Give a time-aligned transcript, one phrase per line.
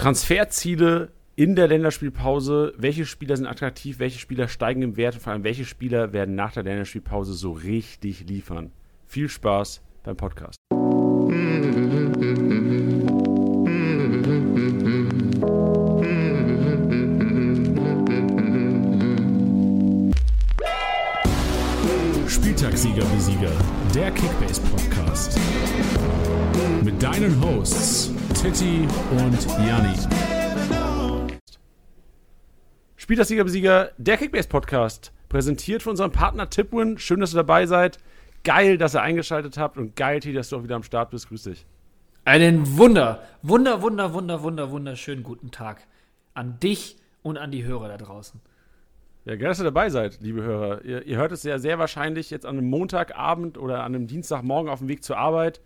[0.00, 2.72] Transferziele in der Länderspielpause.
[2.78, 3.98] Welche Spieler sind attraktiv?
[3.98, 5.16] Welche Spieler steigen im Wert?
[5.16, 8.72] Und vor allem, welche Spieler werden nach der Länderspielpause so richtig liefern?
[9.06, 10.56] Viel Spaß beim Podcast.
[22.26, 23.52] Spieltagssieger wie Sieger,
[23.94, 25.38] der Kickbase Podcast.
[26.82, 29.94] Mit deinen Hosts Titti und Janni.
[32.96, 36.98] Spieltagssieger Besieger, der Kickbase Podcast, präsentiert von unserem Partner Tipwin.
[36.98, 37.98] Schön, dass ihr dabei seid.
[38.44, 41.28] Geil, dass ihr eingeschaltet habt und geil, Titti, dass du auch wieder am Start bist.
[41.28, 41.66] Grüß dich.
[42.24, 45.86] Einen Wunder, Wunder, Wunder, Wunder, Wunder, wunderschönen guten Tag
[46.34, 48.40] an dich und an die Hörer da draußen.
[49.24, 50.84] Ja, geil, dass ihr dabei seid, liebe Hörer.
[50.84, 54.70] Ihr, ihr hört es ja sehr wahrscheinlich jetzt an einem Montagabend oder an einem Dienstagmorgen
[54.70, 55.60] auf dem Weg zur Arbeit.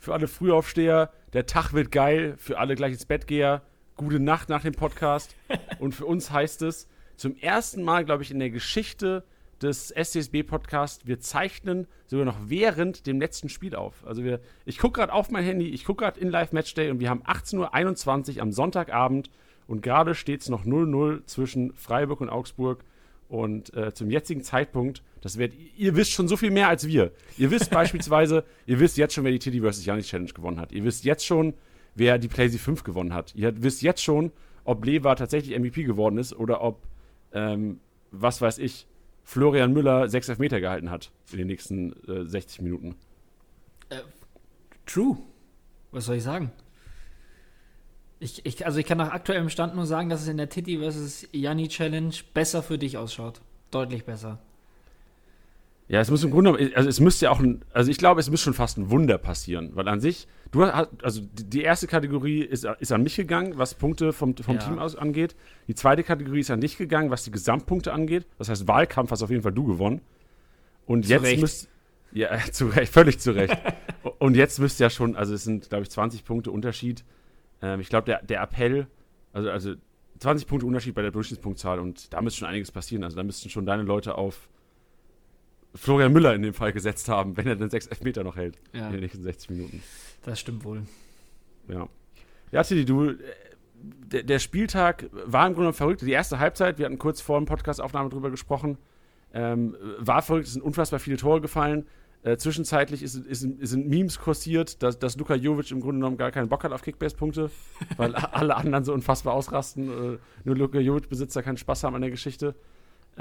[0.00, 2.34] Für alle Frühaufsteher, der Tag wird geil.
[2.38, 3.60] Für alle gleich ins Bett geher,
[3.96, 5.36] gute Nacht nach dem Podcast.
[5.78, 9.24] und für uns heißt es zum ersten Mal, glaube ich, in der Geschichte
[9.60, 14.06] des SCSB-Podcasts, wir zeichnen sogar noch während dem letzten Spiel auf.
[14.06, 16.98] Also wir, ich gucke gerade auf mein Handy, ich gucke gerade in Live Matchday und
[16.98, 19.30] wir haben 18.21 Uhr am Sonntagabend
[19.66, 22.84] und gerade steht es noch 0-0 zwischen Freiburg und Augsburg.
[23.28, 27.12] Und äh, zum jetzigen Zeitpunkt, das wird, ihr wisst schon so viel mehr als wir.
[27.36, 29.84] Ihr wisst beispielsweise, ihr wisst jetzt schon, wer die Titty vs.
[29.84, 30.72] Janis Challenge gewonnen hat.
[30.72, 31.54] Ihr wisst jetzt schon,
[31.94, 33.34] wer die PlayStation 5 gewonnen hat.
[33.34, 34.32] Ihr wisst jetzt schon,
[34.64, 36.82] ob Lever tatsächlich MVP geworden ist oder ob,
[37.32, 38.86] ähm, was weiß ich,
[39.22, 42.96] Florian Müller sechs Elfmeter gehalten hat in den nächsten äh, 60 Minuten.
[43.90, 44.00] Äh,
[44.86, 45.18] true.
[45.92, 46.50] Was soll ich sagen?
[48.18, 50.78] Ich, ich, also ich kann nach aktuellem Stand nur sagen, dass es in der Titi
[50.78, 51.28] vs.
[51.32, 53.40] Janni Challenge besser für dich ausschaut.
[53.70, 54.38] Deutlich besser.
[55.90, 58.30] Ja, es muss im Grunde, also es müsste ja auch ein, also ich glaube, es
[58.30, 62.42] müsste schon fast ein Wunder passieren, weil an sich, du hast, also die erste Kategorie
[62.42, 64.60] ist, ist an mich gegangen, was Punkte vom, vom Ja.
[64.60, 65.34] Team aus angeht.
[65.66, 68.28] Die zweite Kategorie ist an dich gegangen, was die Gesamtpunkte angeht.
[68.38, 70.00] Das heißt, Wahlkampf hast auf jeden Fall du gewonnen.
[70.86, 71.68] Und Zu jetzt müsst,
[72.12, 73.58] ja, zu Recht, völlig zu Recht.
[74.20, 77.04] Und jetzt müsst ihr ja schon, also es sind, glaube ich, 20 Punkte Unterschied.
[77.62, 78.86] Ähm, ich glaube, der, der Appell,
[79.32, 79.74] also, also
[80.20, 83.02] 20 Punkte Unterschied bei der Durchschnittspunktzahl und da müsste schon einiges passieren.
[83.02, 84.48] Also da müssten schon deine Leute auf
[85.74, 88.86] Florian Müller in dem Fall gesetzt haben, wenn er den 6 Elfmeter noch hält Ja,
[88.86, 89.82] in den nächsten 60 Minuten.
[90.24, 90.82] das stimmt wohl.
[91.68, 91.88] Ja.
[92.50, 93.14] Ja, Tilly, du,
[93.82, 96.02] der, der Spieltag war im Grunde genommen verrückt.
[96.02, 98.78] Die erste Halbzeit, wir hatten kurz vor dem Podcast-Aufnahme drüber gesprochen,
[99.32, 101.86] ähm, war verrückt, es sind unfassbar viele Tore gefallen.
[102.22, 106.30] Äh, zwischenzeitlich ist, ist, sind Memes kursiert, dass, dass Luka Jovic im Grunde genommen gar
[106.32, 107.50] keinen Bock hat auf Kickbase-Punkte,
[107.96, 109.88] weil alle anderen so unfassbar ausrasten.
[110.14, 112.54] Äh, nur Luka Jovic-Besitzer keinen Spaß haben an der Geschichte.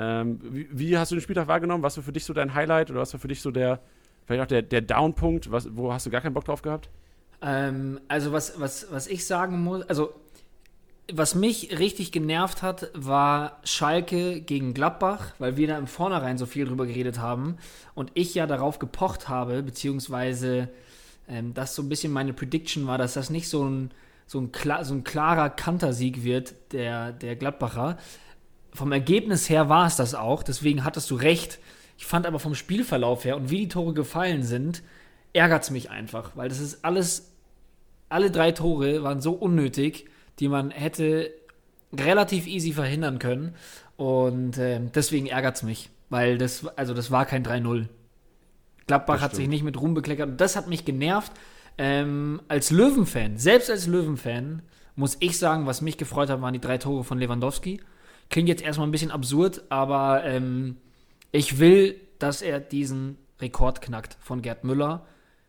[0.02, 1.84] Ähm, wie, wie hast du den Spieltag wahrgenommen?
[1.84, 3.82] Was war für dich so dein Highlight oder was war für dich so der,
[4.26, 5.52] vielleicht auch der, der Downpunkt?
[5.52, 6.90] Was, wo hast du gar keinen Bock drauf gehabt?
[7.42, 10.14] Ähm, also was, was, was ich sagen muss, also
[11.12, 16.46] was mich richtig genervt hat, war Schalke gegen Gladbach, weil wir da im Vornherein so
[16.46, 17.58] viel drüber geredet haben
[17.94, 20.70] und ich ja darauf gepocht habe, beziehungsweise
[21.28, 23.92] ähm, das so ein bisschen meine Prediction war, dass das nicht so ein,
[24.28, 27.98] so ein, klar, so ein klarer Kantersieg wird, der, der Gladbacher.
[28.74, 31.60] Vom Ergebnis her war es das auch, deswegen hattest du recht.
[31.98, 34.84] Ich fand aber vom Spielverlauf her und wie die Tore gefallen sind,
[35.34, 37.34] ärgert es mich einfach, weil das ist alles,
[38.08, 40.06] alle drei Tore waren so unnötig,
[40.40, 41.32] die man hätte
[41.98, 43.56] relativ easy verhindern können.
[43.98, 47.88] Und ähm, deswegen ärgert es mich, weil das, also das war kein 3-0.
[48.88, 51.32] Gladbach hat sich nicht mit Ruhm bekleckert und das hat mich genervt.
[51.78, 54.62] Ähm, als Löwenfan, selbst als Löwenfan,
[54.96, 57.80] muss ich sagen, was mich gefreut hat, waren die drei Tore von Lewandowski.
[58.30, 60.78] Klingt jetzt erstmal ein bisschen absurd, aber ähm,
[61.32, 65.06] ich will, dass er diesen Rekord knackt von Gerd Müller.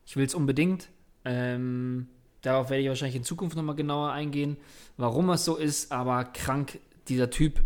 [0.07, 0.89] Ich will es unbedingt.
[1.25, 2.09] Ähm,
[2.41, 4.57] darauf werde ich wahrscheinlich in Zukunft nochmal genauer eingehen,
[4.97, 7.61] warum es so ist, aber krank, dieser Typ.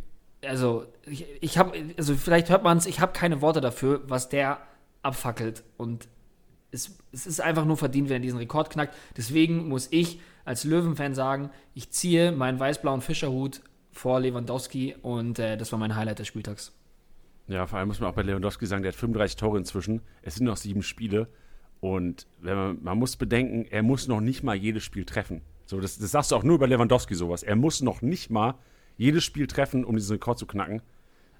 [0.45, 4.29] Also, ich, ich habe, also vielleicht hört man es, ich habe keine Worte dafür, was
[4.29, 4.61] der
[5.03, 5.63] abfackelt.
[5.77, 6.09] Und
[6.71, 8.97] es, es ist einfach nur verdient, wenn er diesen Rekord knackt.
[9.17, 13.61] Deswegen muss ich als Löwenfan sagen, ich ziehe meinen weiß-blauen Fischerhut
[13.95, 16.73] vor Lewandowski und äh, das war mein Highlight des Spieltags.
[17.47, 20.01] Ja, vor allem muss man auch bei Lewandowski sagen, der hat 35 Tore inzwischen.
[20.23, 21.29] Es sind noch sieben Spiele.
[21.81, 25.43] Und man, man muss bedenken, er muss noch nicht mal jedes Spiel treffen.
[25.67, 27.43] So, das, das sagst du auch nur über Lewandowski sowas.
[27.43, 28.55] Er muss noch nicht mal
[28.97, 30.81] jedes Spiel treffen, um diesen Rekord zu knacken.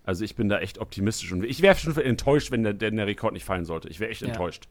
[0.05, 1.33] Also ich bin da echt optimistisch.
[1.33, 3.89] Und ich wäre schon enttäuscht, wenn der, der Rekord nicht fallen sollte.
[3.89, 4.29] Ich wäre echt Ja.
[4.29, 4.69] enttäuscht.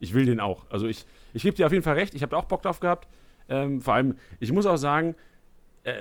[0.00, 0.66] Ich will den auch.
[0.70, 2.14] Also ich, ich gebe dir auf jeden Fall recht.
[2.14, 3.08] Ich habe da auch Bock drauf gehabt.
[3.48, 5.14] Ähm, vor allem, ich muss auch sagen,
[5.84, 5.94] äh,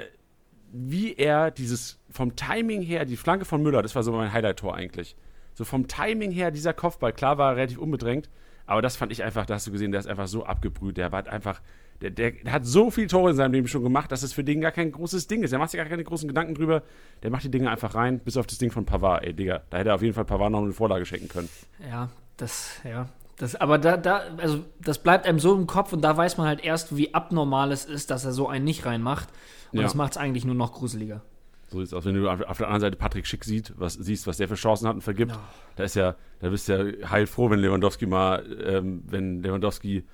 [0.76, 4.76] wie er dieses vom Timing her, die Flanke von Müller, das war so mein Highlight-Tor
[4.76, 5.16] eigentlich.
[5.54, 8.30] So vom Timing her, dieser Kopfball, klar war er relativ unbedrängt,
[8.66, 11.12] aber das fand ich einfach, da hast du gesehen, der ist einfach so abgebrüht, der
[11.12, 11.62] war einfach,
[12.02, 14.60] der, der, hat so viele Tore in seinem Leben schon gemacht, dass es für den
[14.60, 15.52] gar kein großes Ding ist.
[15.52, 16.84] Der macht sich gar keine großen Gedanken drüber.
[17.24, 19.24] Der macht die Dinge einfach rein, bis auf das Ding von Pavard.
[19.24, 21.48] Ey, Digga, da hätte er auf jeden Fall Pavard noch eine Vorlage schenken können.
[21.90, 23.08] Ja, das, ja.
[23.38, 26.48] Das, aber da, da, also das bleibt einem so im Kopf und da weiß man
[26.48, 29.30] halt erst, wie abnormal es ist, dass er so einen nicht reinmacht.
[29.76, 29.88] Und ja.
[29.88, 31.22] das macht es eigentlich nur noch gruseliger.
[31.68, 34.26] So sieht es aus, wenn du auf der anderen Seite Patrick Schick sieht, was, siehst,
[34.28, 35.32] was der für Chancen hat und vergibt.
[35.32, 35.44] Ja.
[35.76, 40.06] Da ist ja, da bist du ja heilfroh, wenn Lewandowski mal, ähm, wenn Lewandowski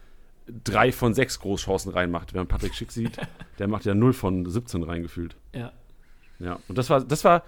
[0.64, 2.34] drei von sechs Großchancen reinmacht.
[2.34, 3.18] Wenn man Patrick Schick sieht,
[3.60, 5.36] der macht ja 0 von 17 reingefühlt.
[5.54, 5.72] Ja.
[6.40, 7.44] Ja, und das war, das war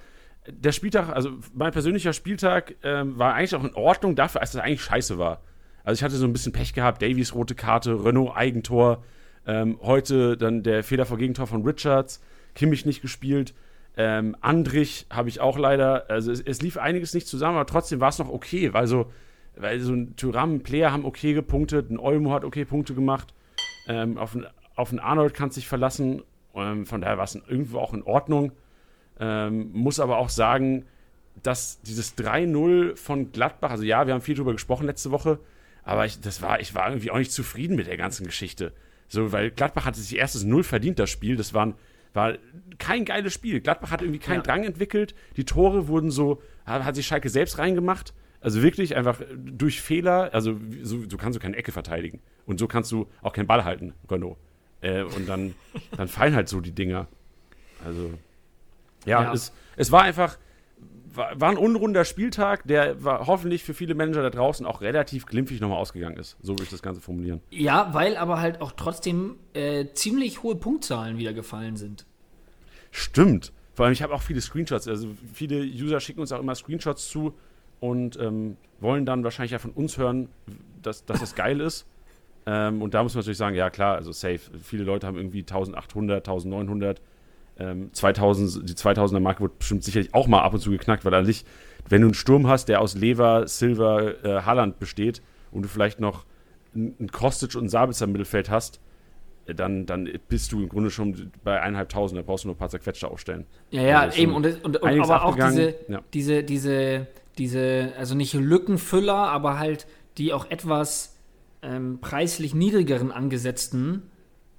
[0.48, 4.60] der Spieltag, also mein persönlicher Spieltag ähm, war eigentlich auch in Ordnung dafür, als es
[4.60, 5.42] eigentlich scheiße war.
[5.84, 9.04] Also ich hatte so ein bisschen Pech gehabt, Davies rote Karte, Renault Eigentor,
[9.46, 12.22] ähm, heute dann der Fehler vor Gegentor von Richards,
[12.56, 13.54] Kimmich nicht gespielt,
[13.96, 18.00] ähm, Andrich habe ich auch leider, also es, es, lief einiges nicht zusammen, aber trotzdem
[18.00, 19.12] war es noch okay, weil so,
[19.56, 23.36] weil so ein Tyram, ein Player haben okay gepunktet, ein Olmo hat okay Punkte gemacht,
[23.88, 26.24] ähm, auf, ein, auf einen Arnold kannst dich verlassen,
[26.56, 28.52] ähm, von daher war es irgendwo auch in Ordnung,
[29.20, 30.86] ähm, muss aber auch sagen,
[31.44, 35.40] dass dieses 3-0 von Gladbach, also ja, wir haben viel drüber gesprochen letzte Woche,
[35.84, 38.74] aber ich, das war, ich war irgendwie auch nicht zufrieden mit der ganzen Geschichte.
[39.08, 41.36] So, weil Gladbach hatte sich erstes Null verdient, das Spiel.
[41.36, 41.74] Das war,
[42.14, 42.34] war
[42.80, 43.62] kein geiles Spiel.
[43.62, 44.44] Gladbach hat irgendwie keinen ja.
[44.44, 45.16] Drang entwickelt.
[45.38, 48.14] Die Tore wurden so, hat sich Schalke selbst reingemacht.
[48.42, 52.20] Also wirklich einfach durch Fehler, also so, so kannst du keine Ecke verteidigen.
[52.46, 54.38] Und so kannst du auch keinen Ball halten, Renault.
[54.82, 55.56] Äh, und dann,
[55.96, 57.08] dann fallen halt so die Dinger.
[57.86, 58.12] Also,
[59.06, 59.34] ja, ja.
[59.34, 60.38] Es, es war einfach,
[61.16, 65.26] war, war ein unrunder Spieltag, der war hoffentlich für viele Manager da draußen auch relativ
[65.26, 66.38] glimpflich nochmal ausgegangen ist.
[66.42, 67.42] So würde ich das Ganze formulieren.
[67.50, 72.06] Ja, weil aber halt auch trotzdem äh, ziemlich hohe Punktzahlen wieder gefallen sind.
[72.92, 73.52] Stimmt.
[73.74, 74.88] Vor allem, ich habe auch viele Screenshots.
[74.88, 77.34] Also viele User schicken uns auch immer Screenshots zu
[77.80, 80.30] und ähm, wollen dann wahrscheinlich ja von uns hören,
[80.82, 81.88] dass, dass das geil ist.
[82.46, 84.40] Ähm, und da muss man natürlich sagen, ja klar, also safe.
[84.62, 87.02] Viele Leute haben irgendwie 1800, 1900
[87.60, 91.14] ähm, 2000, die 2000er Marke wird bestimmt sicherlich auch mal ab und zu geknackt, weil
[91.14, 91.46] eigentlich,
[91.88, 95.22] wenn du einen Sturm hast, der aus Lever, Silver, äh, Haaland besteht
[95.52, 96.26] und du vielleicht noch
[96.74, 98.80] einen Kostic und einen Sabitzer im Mittelfeld hast,
[99.46, 102.60] äh, dann, dann bist du im Grunde schon bei eineinhalbtausend, da brauchst du nur ein
[102.60, 103.46] paar zerquetschte aufstellen.
[103.72, 106.02] Ja, ja, also eben, und, und, und aber auch diese, ja.
[106.14, 107.08] diese, diese,
[107.38, 111.18] diese, also nicht Lückenfüller, aber halt die auch etwas
[111.62, 114.04] ähm, preislich niedrigeren angesetzten,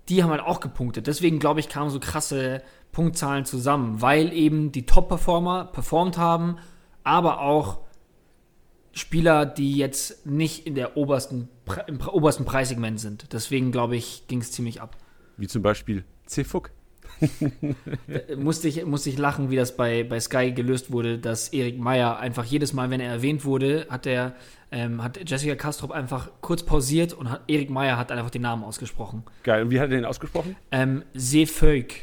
[0.09, 1.07] die haben halt auch gepunktet.
[1.07, 2.63] Deswegen, glaube ich, kamen so krasse
[2.93, 6.59] Punktzahlen zusammen, weil eben die Top-Performer performt haben,
[7.03, 7.81] aber auch
[8.93, 11.49] Spieler, die jetzt nicht in der obersten,
[11.89, 13.33] im obersten Preissegment sind.
[13.33, 14.97] Deswegen, glaube ich, ging es ziemlich ab.
[15.37, 16.71] Wie zum Beispiel Cefuk.
[18.37, 22.19] Musste, ich, musste ich lachen, wie das bei, bei Sky gelöst wurde, dass Erik Meyer
[22.19, 24.35] einfach jedes Mal, wenn er erwähnt wurde, hat der
[24.75, 28.65] ähm, hat Jessica Kastrop einfach kurz pausiert und hat, Erik Meyer hat einfach den Namen
[28.65, 29.23] ausgesprochen.
[29.45, 29.63] Geil.
[29.63, 30.57] Und wie hat er den ausgesprochen?
[30.73, 31.95] Ähm, Seefolk.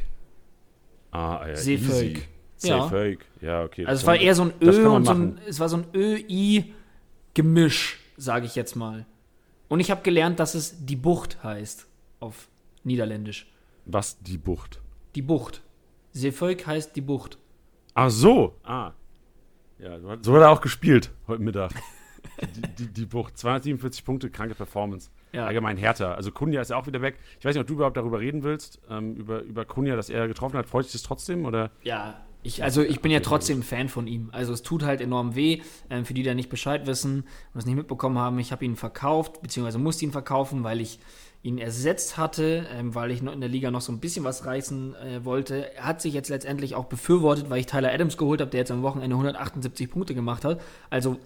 [1.11, 1.55] Ah, ja.
[1.55, 2.21] Seefolk.
[2.55, 3.25] Seefolk.
[3.41, 3.85] Ja, okay.
[3.85, 6.79] Also es war eher so ein Ö und so ein, es war so ein Ö-I-Gemisch,
[8.15, 9.05] sage ich jetzt mal.
[9.67, 11.87] Und ich habe gelernt, dass es die Bucht heißt
[12.19, 12.47] auf
[12.83, 13.51] Niederländisch.
[13.85, 14.80] Was die Bucht?
[15.15, 15.61] Die Bucht.
[16.11, 17.37] Seefolk heißt die Bucht.
[17.93, 18.55] Ach so.
[18.63, 18.91] Ah.
[19.79, 21.71] Ja, so hat er auch gespielt heute Mittag.
[22.55, 23.37] die, die, die, Bucht.
[23.37, 25.09] 247 Punkte, kranke Performance.
[25.33, 25.45] Ja.
[25.47, 26.15] Allgemein härter.
[26.15, 27.17] Also Kunja ist ja auch wieder weg.
[27.39, 30.27] Ich weiß nicht, ob du überhaupt darüber reden willst, ähm, über, über Kunja, dass er
[30.27, 30.67] getroffen hat.
[30.67, 31.45] Freut dich das trotzdem?
[31.45, 31.71] Oder?
[31.83, 34.29] Ja, ich, also ich bin ja trotzdem Fan von ihm.
[34.31, 37.65] Also es tut halt enorm weh, ähm, für die, die nicht Bescheid wissen und es
[37.65, 38.39] nicht mitbekommen haben.
[38.39, 40.99] Ich habe ihn verkauft, beziehungsweise musste ihn verkaufen, weil ich
[41.43, 44.45] ihn ersetzt hatte, ähm, weil ich noch in der Liga noch so ein bisschen was
[44.45, 45.73] reißen äh, wollte.
[45.75, 48.71] Er hat sich jetzt letztendlich auch befürwortet, weil ich Tyler Adams geholt habe, der jetzt
[48.71, 50.61] am Wochenende 178 Punkte gemacht hat.
[50.89, 51.17] Also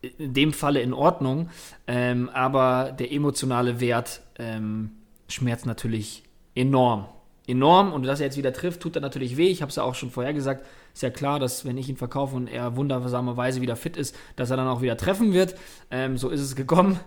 [0.00, 1.50] in dem Falle in Ordnung,
[1.86, 4.92] ähm, aber der emotionale Wert ähm,
[5.28, 6.22] schmerzt natürlich
[6.54, 7.06] enorm.
[7.46, 9.48] Enorm und dass er jetzt wieder trifft, tut er natürlich weh.
[9.48, 10.64] Ich habe es ja auch schon vorher gesagt.
[10.94, 14.50] Ist ja klar, dass wenn ich ihn verkaufe und er wundersamerweise wieder fit ist, dass
[14.50, 15.54] er dann auch wieder treffen wird.
[15.90, 16.98] Ähm, so ist es gekommen.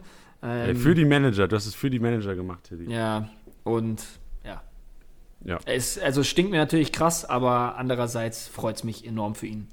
[0.44, 2.92] Ähm, für die Manager, du hast es für die Manager gemacht, Teddy.
[2.92, 3.30] Ja,
[3.64, 4.04] und
[4.44, 4.62] ja.
[5.46, 5.60] ja.
[5.66, 9.68] Es, also es stinkt mir natürlich krass, aber andererseits freut es mich enorm für ihn.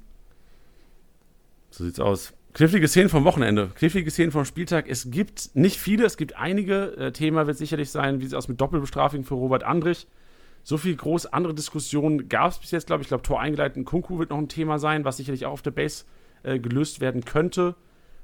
[1.71, 2.33] So sieht's aus.
[2.53, 4.89] Knifflige Szenen vom Wochenende, knifflige Szenen vom Spieltag.
[4.89, 6.97] Es gibt nicht viele, es gibt einige.
[6.97, 10.07] Äh, Thema wird sicherlich sein, wie sieht es aus mit Doppelbestrafung für Robert Andrich.
[10.63, 13.05] So viel groß andere Diskussionen gab es bis jetzt, glaube ich.
[13.05, 15.71] Ich glaube, Tor eingeleiteten Kunku wird noch ein Thema sein, was sicherlich auch auf der
[15.71, 16.05] Base
[16.43, 17.75] äh, gelöst werden könnte.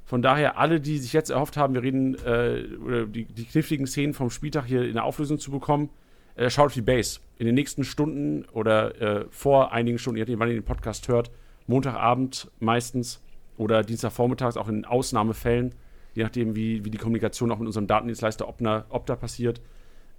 [0.08, 3.86] Von daher, alle, die sich jetzt erhofft haben, wir reden, äh, oder die, die, kniffligen
[3.86, 5.90] Szenen vom Spieltag hier in der Auflösung zu bekommen,
[6.38, 7.20] äh, schaut auf die Base.
[7.38, 11.10] In den nächsten Stunden oder äh, vor einigen Stunden, je nachdem, wann ihr den Podcast
[11.10, 11.30] hört,
[11.68, 13.22] Montagabend meistens
[13.58, 15.76] oder Dienstagvormittags, auch in Ausnahmefällen,
[16.16, 19.60] je nachdem, wie, wie die Kommunikation auch mit unserem Datendienstleister Opna, Opta passiert,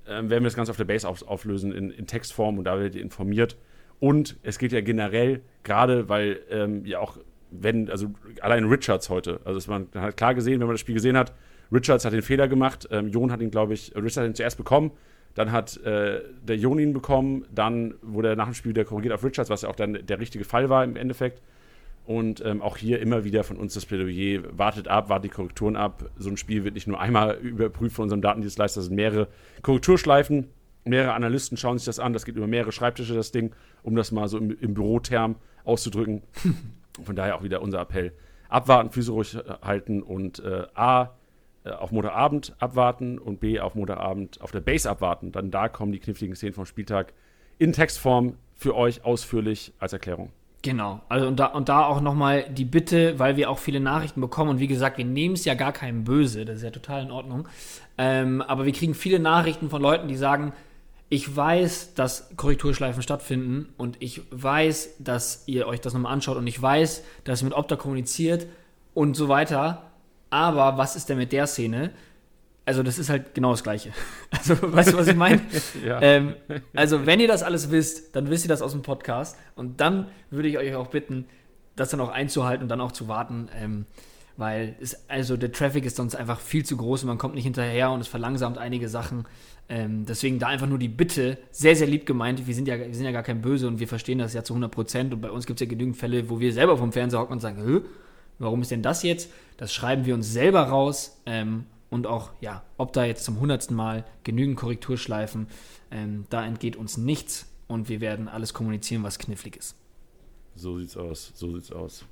[0.05, 2.77] äh, werden wir das Ganze auf der Base auf, auflösen in, in, Textform und da
[2.77, 3.57] werdet ihr informiert.
[4.01, 7.17] Und es geht ja generell, gerade weil ähm, ja auch,
[7.51, 11.17] wenn, also allein Richards heute, also man hat klar gesehen, wenn man das Spiel gesehen
[11.17, 11.33] hat,
[11.73, 14.57] Richards hat den Fehler gemacht, ähm, Jon hat ihn, glaube ich, Richards hat ihn zuerst
[14.57, 14.93] bekommen,
[15.35, 19.15] dann hat äh, der Jon ihn bekommen, dann wurde er nach dem Spiel wieder korrigiert
[19.15, 21.43] auf Richards, was ja auch dann der richtige Fall war im Endeffekt.
[22.07, 25.77] Und ähm, auch hier immer wieder von uns das Plädoyer, wartet ab, wartet die Korrekturen
[25.77, 26.11] ab.
[26.17, 29.29] So ein Spiel wird nicht nur einmal überprüft von unserem Datendienstleister, es sind mehrere
[29.61, 30.49] Korrekturschleifen,
[30.87, 33.53] mehrere Analysten schauen sich das an, das geht über mehrere Schreibtische, das Ding,
[33.83, 36.23] um das mal so im, im Büroterm auszudrücken.
[37.03, 38.13] von daher auch wieder unser Appell.
[38.49, 41.11] Abwarten, Füße ruhig halten und äh, A,
[41.65, 45.33] äh, auf Montagabend abwarten und B, auf Montagabend auf der Base abwarten.
[45.33, 47.13] Dann da kommen die kniffligen Szenen vom Spieltag
[47.59, 50.31] in Textform für euch ausführlich als Erklärung.
[50.63, 54.21] Genau, also und da, und da auch nochmal die Bitte, weil wir auch viele Nachrichten
[54.21, 57.03] bekommen und wie gesagt, wir nehmen es ja gar keinem böse, das ist ja total
[57.03, 57.47] in Ordnung.
[57.97, 60.53] Ähm, aber wir kriegen viele Nachrichten von Leuten, die sagen,
[61.11, 66.47] ich weiß, dass Korrekturschleifen stattfinden und ich weiß, dass ihr euch das nochmal anschaut und
[66.47, 68.47] ich weiß, dass ihr mit Opta kommuniziert
[68.95, 69.91] und so weiter.
[70.31, 71.93] Aber was ist denn mit der Szene?
[72.67, 73.93] Also, das ist halt genau das Gleiche.
[74.31, 75.41] Also, weißt du, was ich meine?
[75.87, 76.03] ja.
[76.03, 76.35] ähm,
[76.77, 79.39] also, wenn ihr das alles wisst, dann wisst ihr das aus dem Podcast.
[79.57, 81.25] Und dann würde ich euch auch bitten,
[81.77, 83.49] das dann auch einzuhalten und dann auch zu warten.
[83.55, 83.87] Ähm,
[84.37, 87.45] weil es, also der Traffic ist sonst einfach viel zu groß und man kommt nicht
[87.45, 89.27] hinterher und es verlangsamt einige Sachen.
[89.71, 92.47] Ähm, deswegen da einfach nur die Bitte, sehr, sehr lieb gemeint.
[92.47, 94.55] Wir sind ja, wir sind ja gar kein Böse und wir verstehen das ja zu
[94.55, 95.13] 100 Prozent.
[95.13, 97.41] Und bei uns gibt es ja genügend Fälle, wo wir selber vom Fernseher hocken und
[97.41, 97.83] sagen, Hö,
[98.39, 99.31] warum ist denn das jetzt?
[99.59, 101.21] Das schreiben wir uns selber raus.
[101.27, 105.49] Ähm, und auch, ja, ob da jetzt zum hundertsten Mal genügend Korrekturschleifen,
[105.91, 109.75] ähm, da entgeht uns nichts und wir werden alles kommunizieren, was knifflig ist.
[110.55, 112.05] So sieht's aus, so sieht's aus.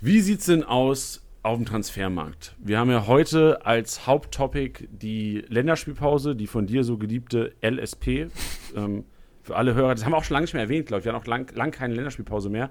[0.00, 2.54] Wie sieht's denn aus auf dem Transfermarkt?
[2.58, 8.28] Wir haben ja heute als Haupttopic die Länderspielpause, die von dir so geliebte LSP.
[8.76, 9.04] ähm,
[9.42, 11.04] für alle Hörer, das haben wir auch schon lange nicht mehr erwähnt, glaube ich.
[11.04, 12.70] Wir haben auch lang, lang keine Länderspielpause mehr.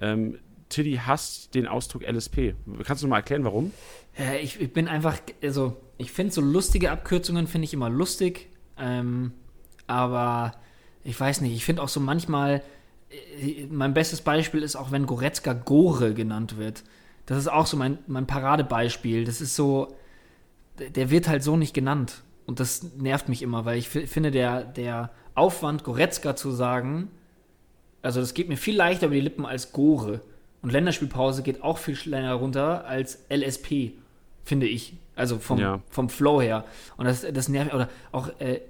[0.00, 2.54] Ähm, Tiddy hasst den Ausdruck LSP.
[2.84, 3.72] Kannst du mal erklären, warum?
[4.18, 8.48] Äh, ich, ich, bin einfach, also ich finde so lustige Abkürzungen finde ich immer lustig,
[8.78, 9.32] ähm,
[9.86, 10.52] aber
[11.04, 12.62] ich weiß nicht, ich finde auch so manchmal,
[13.40, 16.84] äh, mein bestes Beispiel ist auch, wenn Goretzka Gore genannt wird.
[17.28, 19.26] Das ist auch so mein, mein Paradebeispiel.
[19.26, 19.94] Das ist so,
[20.78, 22.22] der wird halt so nicht genannt.
[22.46, 27.10] Und das nervt mich immer, weil ich finde, der, der Aufwand, Goretzka zu sagen,
[28.00, 30.22] also das geht mir viel leichter über die Lippen als Gore.
[30.62, 33.92] Und Länderspielpause geht auch viel schneller runter als LSP,
[34.42, 34.94] finde ich.
[35.14, 35.82] Also vom, ja.
[35.90, 36.64] vom Flow her.
[36.96, 37.74] Und das, das nervt.
[37.74, 38.62] Oder auch äh,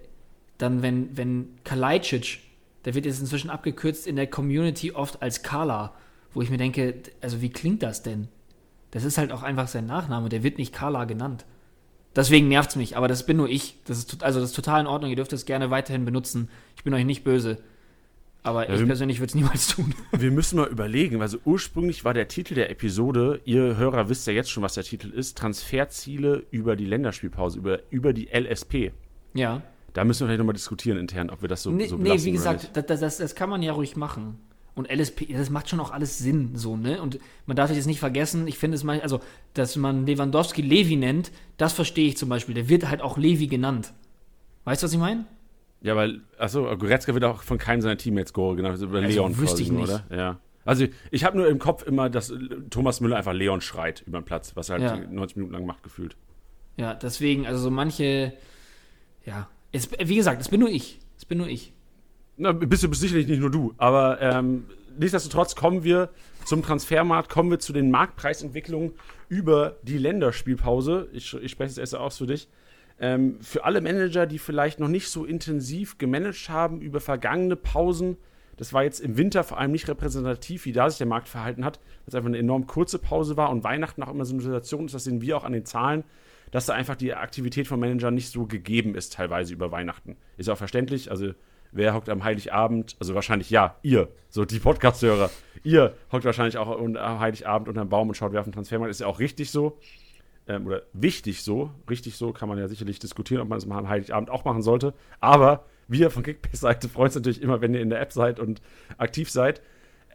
[0.59, 2.41] dann, wenn, wenn Kalajdzic,
[2.85, 5.95] der wird jetzt inzwischen abgekürzt in der Community oft als Kala,
[6.35, 8.27] wo ich mir denke, also wie klingt das denn?
[8.91, 11.45] Das ist halt auch einfach sein Nachname, der wird nicht Kala genannt.
[12.17, 13.77] Deswegen nervt es mich, aber das bin nur ich.
[13.85, 16.49] Das ist, also das ist total in Ordnung, ihr dürft es gerne weiterhin benutzen.
[16.77, 17.59] Ich bin euch nicht böse.
[18.43, 19.95] Aber ja, ich persönlich würde es niemals tun.
[20.13, 24.33] Wir müssen mal überlegen, also ursprünglich war der Titel der Episode, ihr Hörer wisst ja
[24.33, 28.93] jetzt schon, was der Titel ist, Transferziele über die Länderspielpause, über, über die LSP.
[29.35, 29.63] Ja.
[29.93, 32.33] Da müssen wir vielleicht nochmal diskutieren intern, ob wir das so, nee, so Nee, wie
[32.33, 34.39] gesagt, das, das, das kann man ja ruhig machen.
[34.79, 37.03] Und LSP, das macht schon auch alles Sinn, so, ne?
[37.03, 39.21] Und man darf jetzt nicht vergessen, ich finde es mal, also,
[39.55, 42.55] dass man Lewandowski Levi nennt, das verstehe ich zum Beispiel.
[42.55, 43.93] Der wird halt auch Levi genannt.
[44.65, 45.25] Weißt du, was ich meine?
[45.81, 49.09] Ja, weil, achso, Goretzka wird auch von keinem seiner Teammates Gore genannt, also über also
[49.09, 49.83] Leon wüsste ich nicht.
[49.83, 50.05] oder?
[50.11, 50.39] Ja.
[50.65, 52.33] Also ich habe nur im Kopf immer, dass
[52.71, 55.11] Thomas Müller einfach Leon schreit über den Platz, was er halt ja.
[55.11, 56.17] 90 Minuten lang macht, gefühlt.
[56.77, 58.33] Ja, deswegen, also so manche,
[59.27, 61.01] ja, es, wie gesagt, es bin nur ich.
[61.17, 61.73] Es bin nur ich.
[62.41, 64.67] Na, bist du sicherlich nicht nur du, aber ähm,
[64.97, 66.09] nichtsdestotrotz kommen wir
[66.45, 68.93] zum Transfermarkt, kommen wir zu den Marktpreisentwicklungen
[69.29, 71.09] über die Länderspielpause.
[71.13, 72.49] Ich, ich spreche es erst aus für dich.
[73.01, 78.17] Ähm, für alle Manager, die vielleicht noch nicht so intensiv gemanagt haben über vergangene Pausen,
[78.57, 81.65] das war jetzt im Winter vor allem nicht repräsentativ, wie da sich der Markt verhalten
[81.65, 84.43] hat, weil es einfach eine enorm kurze Pause war und Weihnachten auch immer so eine
[84.43, 86.05] Situation ist, das sehen wir auch an den Zahlen,
[86.53, 90.17] dass da einfach die Aktivität von Managern nicht so gegeben ist, teilweise über Weihnachten.
[90.37, 91.33] Ist auch verständlich, also
[91.73, 95.31] wer hockt am Heiligabend, also wahrscheinlich ja, ihr, so die Podcast-Hörer,
[95.65, 98.91] ihr hockt wahrscheinlich auch am Heiligabend unter dem Baum und schaut, wer auf den Transfermarkt
[98.91, 99.79] ist ja auch richtig so
[100.49, 103.79] ähm, oder wichtig so, richtig so, kann man ja sicherlich diskutieren, ob man es mal
[103.79, 104.95] am Heiligabend auch machen sollte.
[105.21, 108.61] Aber wir von Kickbase-Seite freuen uns natürlich immer, wenn ihr in der App seid und
[108.97, 109.63] aktiv seid.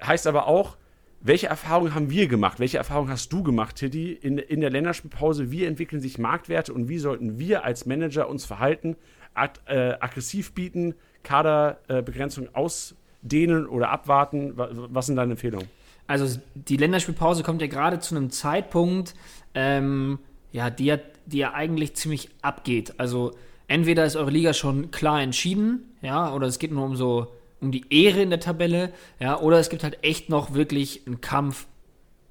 [0.03, 0.77] Heißt aber auch,
[1.25, 2.59] welche Erfahrungen haben wir gemacht?
[2.59, 5.51] Welche Erfahrungen hast du gemacht, Tiddy, in, in der Länderspielpause?
[5.51, 8.97] Wie entwickeln sich Marktwerte und wie sollten wir als Manager uns verhalten?
[9.33, 14.53] Ag äh, aggressiv bieten, Kaderbegrenzung ausdehnen oder abwarten?
[14.55, 15.67] Was sind deine Empfehlungen?
[16.07, 19.15] Also die Länderspielpause kommt ja gerade zu einem Zeitpunkt,
[19.53, 20.19] ähm,
[20.51, 22.95] ja, die die ja eigentlich ziemlich abgeht.
[22.97, 23.31] Also
[23.67, 27.27] entweder ist eure Liga schon klar entschieden, ja, oder es geht nur um so
[27.61, 31.21] um die Ehre in der Tabelle, ja, oder es gibt halt echt noch wirklich einen
[31.21, 31.65] Kampf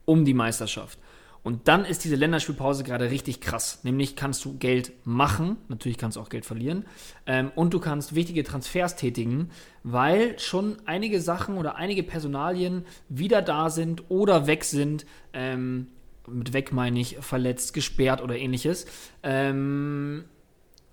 [0.04, 0.98] um die Meisterschaft.
[1.42, 3.80] Und dann ist diese Länderspielpause gerade richtig krass.
[3.82, 6.84] Nämlich kannst du Geld machen, natürlich kannst du auch Geld verlieren,
[7.26, 9.50] ähm, und du kannst wichtige Transfers tätigen,
[9.82, 15.04] weil schon einige Sachen oder einige Personalien wieder da sind oder weg sind.
[15.32, 15.88] Ähm,
[16.28, 18.86] mit weg meine ich verletzt, gesperrt oder ähnliches.
[19.24, 20.24] Ähm,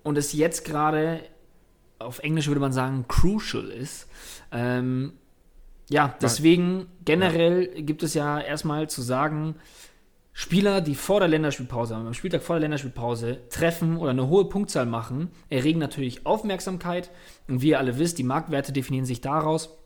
[0.02, 1.20] und es jetzt gerade,
[2.00, 4.08] auf Englisch würde man sagen, crucial ist.
[4.52, 5.14] Ähm,
[5.90, 7.82] ja, deswegen generell ja.
[7.82, 9.56] gibt es ja erstmal zu sagen,
[10.34, 14.86] Spieler, die vor der Länderspielpause, am Spieltag vor der Länderspielpause treffen oder eine hohe Punktzahl
[14.86, 17.10] machen, erregen natürlich Aufmerksamkeit.
[17.48, 19.78] Und wie ihr alle wisst, die Marktwerte definieren sich daraus,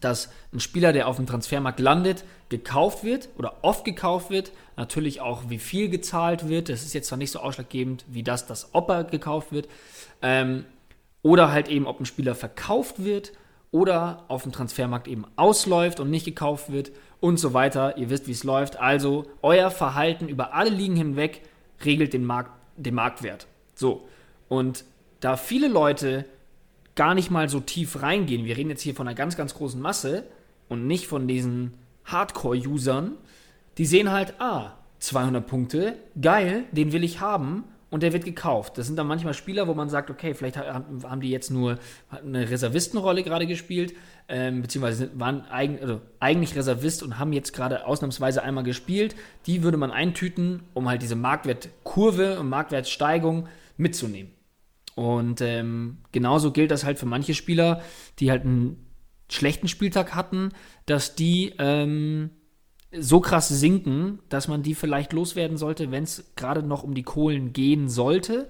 [0.00, 4.52] dass ein Spieler, der auf dem Transfermarkt landet, gekauft wird oder oft gekauft wird.
[4.76, 6.68] Natürlich auch, wie viel gezahlt wird.
[6.68, 9.68] Das ist jetzt zwar nicht so ausschlaggebend wie das, dass ob er gekauft wird.
[10.20, 10.64] Ähm,
[11.22, 13.32] oder halt eben, ob ein Spieler verkauft wird
[13.70, 17.96] oder auf dem Transfermarkt eben ausläuft und nicht gekauft wird und so weiter.
[17.96, 18.78] Ihr wisst, wie es läuft.
[18.78, 21.42] Also euer Verhalten über alle Ligen hinweg
[21.84, 23.46] regelt den, Markt, den Marktwert.
[23.74, 24.08] So.
[24.48, 24.84] Und
[25.20, 26.24] da viele Leute
[26.94, 29.80] gar nicht mal so tief reingehen, wir reden jetzt hier von einer ganz, ganz großen
[29.80, 30.24] Masse
[30.68, 31.74] und nicht von diesen
[32.06, 33.12] Hardcore-Usern,
[33.76, 38.78] die sehen halt, ah, 200 Punkte, geil, den will ich haben und der wird gekauft.
[38.78, 41.78] Das sind dann manchmal Spieler, wo man sagt, okay, vielleicht haben die jetzt nur
[42.10, 43.94] eine Reservistenrolle gerade gespielt,
[44.28, 49.14] ähm, beziehungsweise waren eigen, also eigentlich Reservist und haben jetzt gerade ausnahmsweise einmal gespielt.
[49.46, 54.32] Die würde man eintüten, um halt diese Marktwertkurve und Marktwertsteigung mitzunehmen.
[54.96, 57.82] Und ähm, genauso gilt das halt für manche Spieler,
[58.18, 58.86] die halt einen
[59.30, 60.50] schlechten Spieltag hatten,
[60.86, 62.30] dass die ähm,
[62.92, 67.02] so krass sinken, dass man die vielleicht loswerden sollte, wenn es gerade noch um die
[67.02, 68.48] Kohlen gehen sollte.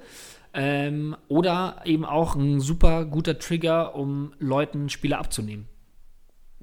[0.52, 5.66] Ähm, oder eben auch ein super guter Trigger, um Leuten Spiele abzunehmen.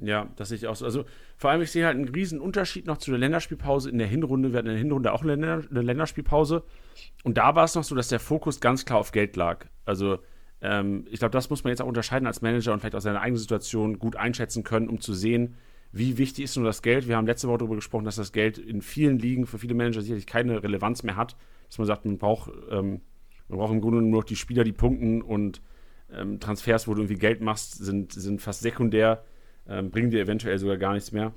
[0.02, 0.86] Ja, das sehe ich auch so.
[0.86, 1.06] Also
[1.38, 3.90] vor allem, ich sehe halt einen riesen Unterschied noch zu der Länderspielpause.
[3.90, 6.64] In der Hinrunde, wir hatten in der Hinrunde auch eine, Länder, eine Länderspielpause.
[7.24, 9.66] Und da war es noch so, dass der Fokus ganz klar auf Geld lag.
[9.86, 10.20] Also
[10.62, 13.22] ähm, ich glaube, das muss man jetzt auch unterscheiden als Manager und vielleicht auch seine
[13.22, 15.56] eigene Situation gut einschätzen können, um zu sehen,
[15.94, 17.08] wie wichtig ist nur das Geld?
[17.08, 20.02] Wir haben letzte Woche darüber gesprochen, dass das Geld in vielen Ligen für viele Manager
[20.02, 21.38] sicherlich keine Relevanz mehr hat.
[21.70, 23.02] Dass man sagt, man braucht, ähm,
[23.48, 25.62] man braucht im Grunde nur noch die Spieler, die punkten und
[26.12, 29.24] ähm, Transfers, wo du irgendwie Geld machst, sind, sind fast sekundär,
[29.68, 31.32] ähm, bringen dir eventuell sogar gar nichts mehr.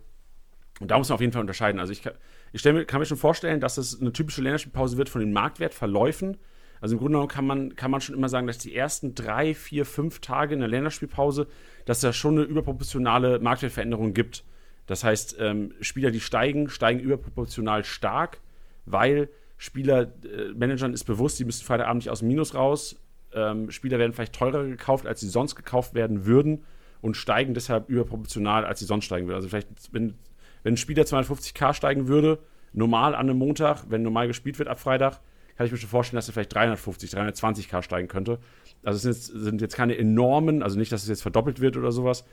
[0.80, 1.78] Und da muss man auf jeden Fall unterscheiden.
[1.78, 2.14] Also ich, kann,
[2.52, 6.38] ich mir, kann mir schon vorstellen, dass es eine typische Länderspielpause wird von den Marktwertverläufen.
[6.80, 9.54] Also im Grunde genommen kann man, kann man schon immer sagen, dass die ersten drei,
[9.54, 11.46] vier, fünf Tage in der Länderspielpause
[11.86, 14.44] dass es schon eine überproportionale Marktwertveränderung gibt.
[14.86, 18.40] Das heißt, ähm, Spieler, die steigen, steigen überproportional stark,
[18.84, 23.00] weil Spieler, äh, Managern ist bewusst, die müssen Freitagabend nicht aus dem Minus raus.
[23.32, 26.64] Ähm, Spieler werden vielleicht teurer gekauft, als sie sonst gekauft werden würden
[27.00, 29.36] und steigen deshalb überproportional, als sie sonst steigen würden.
[29.36, 30.14] Also vielleicht, wenn,
[30.62, 32.38] wenn ein Spieler 250k steigen würde,
[32.72, 35.20] normal an einem Montag, wenn normal gespielt wird ab Freitag,
[35.56, 38.38] kann ich mir schon vorstellen, dass er vielleicht 350, 320k steigen könnte.
[38.82, 41.76] Also es sind jetzt, sind jetzt keine enormen, also nicht, dass es jetzt verdoppelt wird
[41.76, 42.24] oder sowas,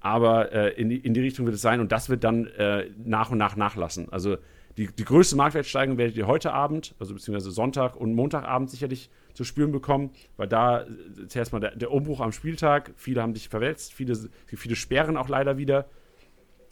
[0.00, 2.90] aber äh, in, die, in die Richtung wird es sein und das wird dann äh,
[3.04, 4.10] nach und nach nachlassen.
[4.10, 4.38] Also
[4.76, 9.44] die, die größte Marktwertsteigerung werdet ihr heute Abend, also beziehungsweise Sonntag und Montagabend sicherlich zu
[9.44, 10.86] spüren bekommen, weil da
[11.28, 14.16] zuerst mal der, der Umbruch am Spieltag, viele haben sich verletzt, viele,
[14.46, 15.86] viele sperren auch leider wieder.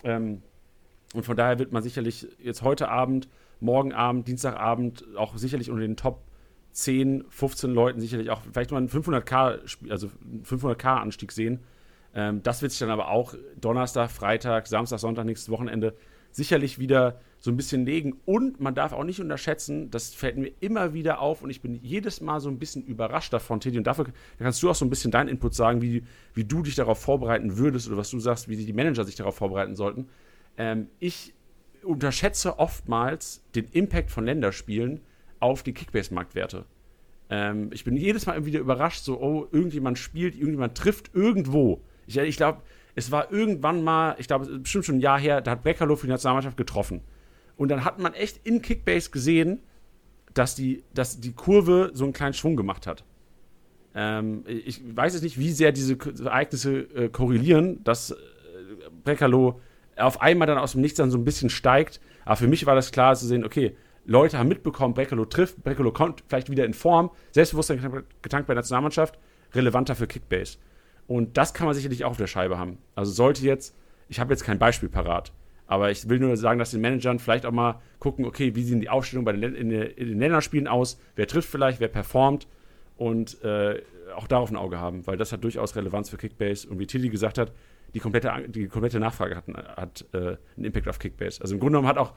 [0.05, 0.43] Ähm,
[1.15, 3.29] und von daher wird man sicherlich jetzt heute Abend,
[3.61, 6.23] morgen Abend, Dienstagabend auch sicherlich unter den Top
[6.73, 10.09] 10, 15 Leuten sicherlich auch vielleicht mal einen 500k, also
[10.45, 11.61] 500k Anstieg sehen.
[12.15, 15.95] Ähm, das wird sich dann aber auch Donnerstag, Freitag, Samstag, Sonntag, nächstes Wochenende
[16.31, 18.21] sicherlich wieder so ein bisschen legen.
[18.25, 21.75] Und man darf auch nicht unterschätzen, das fällt mir immer wieder auf und ich bin
[21.75, 23.79] jedes Mal so ein bisschen überrascht davon, Teddy.
[23.79, 24.07] Und dafür
[24.39, 27.57] kannst du auch so ein bisschen deinen Input sagen, wie, wie du dich darauf vorbereiten
[27.57, 30.09] würdest oder was du sagst, wie die Manager sich darauf vorbereiten sollten.
[30.57, 31.35] Ähm, ich
[31.89, 35.01] unterschätze oftmals den Impact von Länderspielen
[35.41, 36.65] auf die Kickbase-Marktwerte.
[37.31, 41.81] Ähm, ich bin jedes Mal wieder überrascht, so, oh, irgendjemand spielt, irgendjemand trifft irgendwo.
[42.07, 42.63] Ich, ich glaube,
[42.95, 46.07] es war irgendwann mal, ich glaube, bestimmt schon ein Jahr her, da hat Breckerloh für
[46.07, 47.01] die Nationalmannschaft getroffen.
[47.57, 49.61] Und dann hat man echt in Kickbase gesehen,
[50.35, 53.05] dass die, dass die Kurve so einen kleinen Schwung gemacht hat.
[53.95, 58.17] Ähm, ich weiß jetzt nicht, wie sehr diese Ereignisse äh, korrelieren, dass äh,
[59.05, 59.61] Breckerloh
[59.99, 62.01] auf einmal dann aus dem Nichts dann so ein bisschen steigt.
[62.25, 65.93] Aber für mich war das klar zu sehen, okay, Leute haben mitbekommen, Brekalo trifft, Brekalo
[65.93, 69.19] kommt vielleicht wieder in Form, Selbstbewusstsein getankt bei der Nationalmannschaft,
[69.55, 70.57] relevanter für Kickbase.
[71.07, 72.79] Und das kann man sicherlich auch auf der Scheibe haben.
[72.95, 73.77] Also sollte jetzt,
[74.09, 75.33] ich habe jetzt kein Beispiel parat,
[75.67, 78.81] aber ich will nur sagen, dass den Managern vielleicht auch mal gucken, okay, wie sehen
[78.81, 82.47] die Aufstellungen bei den, in den Länderspielen aus, wer trifft vielleicht, wer performt
[82.97, 83.83] und äh,
[84.17, 86.69] auch darauf ein Auge haben, weil das hat durchaus Relevanz für Kickbase.
[86.69, 87.53] Und wie Tilly gesagt hat,
[87.95, 89.45] die komplette, die komplette Nachfrage hat,
[89.77, 91.41] hat äh, einen Impact auf Kickbase.
[91.41, 92.13] Also im Grunde genommen hat auch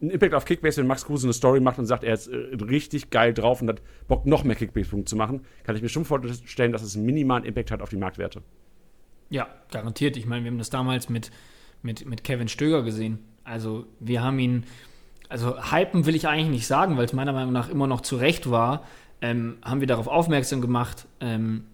[0.00, 2.36] einen Impact auf Kickbase, wenn Max Kruse eine Story macht und sagt, er ist äh,
[2.36, 6.04] richtig geil drauf und hat Bock, noch mehr Kickbase-Punkte zu machen, kann ich mir schon
[6.04, 8.42] vorstellen, dass es einen minimalen Impact hat auf die Marktwerte.
[9.30, 10.16] Ja, garantiert.
[10.16, 11.30] Ich meine, wir haben das damals mit,
[11.82, 13.18] mit, mit Kevin Stöger gesehen.
[13.42, 14.64] Also wir haben ihn,
[15.28, 18.16] also hypen will ich eigentlich nicht sagen, weil es meiner Meinung nach immer noch zu
[18.16, 18.84] Recht war,
[19.20, 21.64] ähm, haben wir darauf aufmerksam gemacht, ähm,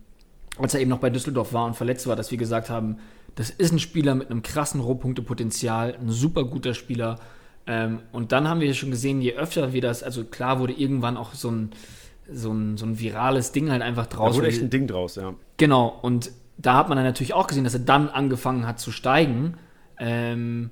[0.58, 2.98] als er eben noch bei Düsseldorf war und verletzt war, dass wir gesagt haben,
[3.34, 7.18] das ist ein Spieler mit einem krassen Rohpunktepotenzial, ein super guter Spieler.
[7.66, 11.16] Ähm, und dann haben wir schon gesehen, je öfter wir das, also klar wurde irgendwann
[11.16, 11.70] auch so ein,
[12.30, 14.32] so ein, so ein virales Ding halt einfach draus.
[14.32, 15.34] Da wurde echt ein Ding draus, ja.
[15.56, 18.90] Genau, und da hat man dann natürlich auch gesehen, dass er dann angefangen hat zu
[18.92, 19.54] steigen.
[19.98, 20.70] Ähm,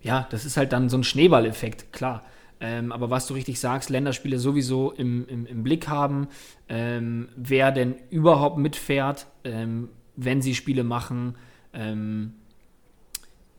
[0.00, 2.24] ja, das ist halt dann so ein Schneeballeffekt, klar.
[2.60, 6.28] Ähm, aber was du richtig sagst, Länderspiele sowieso im, im, im Blick haben,
[6.68, 11.36] ähm, wer denn überhaupt mitfährt, ähm, wenn sie Spiele machen,
[11.72, 12.34] ähm,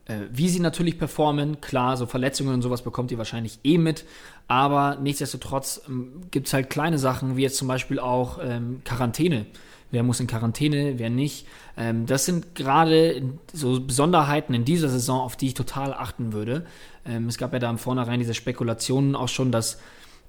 [0.06, 1.62] äh, wie sie natürlich performen.
[1.62, 4.06] Klar, so Verletzungen und sowas bekommt ihr wahrscheinlich eh mit,
[4.48, 9.46] aber nichtsdestotrotz ähm, gibt es halt kleine Sachen, wie jetzt zum Beispiel auch ähm, Quarantäne
[9.92, 11.48] wer muss in Quarantäne, wer nicht.
[11.78, 13.22] Ähm, das sind gerade
[13.54, 16.66] so Besonderheiten in dieser Saison, auf die ich total achten würde.
[17.06, 19.80] Ähm, es gab ja da im Vornherein diese Spekulationen auch schon, dass,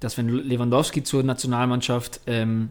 [0.01, 2.71] dass wenn Lewandowski zur Nationalmannschaft ähm,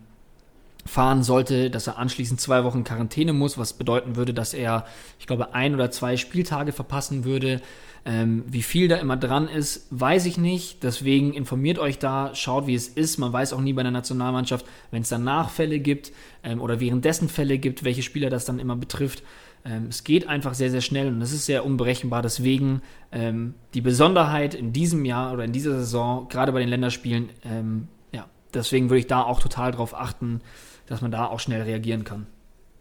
[0.90, 4.86] fahren sollte, dass er anschließend zwei Wochen Quarantäne muss, was bedeuten würde, dass er,
[5.20, 7.62] ich glaube, ein oder zwei Spieltage verpassen würde.
[8.06, 10.84] Ähm, wie viel da immer dran ist, weiß ich nicht.
[10.84, 13.18] Deswegen informiert euch da, schaut, wie es ist.
[13.20, 16.12] Man weiß auch nie bei der Nationalmannschaft, wenn es dann Nachfälle gibt
[16.44, 19.22] ähm, oder währenddessen Fälle gibt, welche Spieler das dann immer betrifft.
[19.66, 22.24] Ähm, es geht einfach sehr, sehr schnell und es ist sehr unberechenbar.
[22.24, 27.30] Deswegen ähm, die Besonderheit in diesem Jahr oder in dieser Saison, gerade bei den Länderspielen,
[27.44, 30.42] ähm, ja, deswegen würde ich da auch total drauf achten,
[30.90, 32.28] dass man da auch schnell reagieren kann.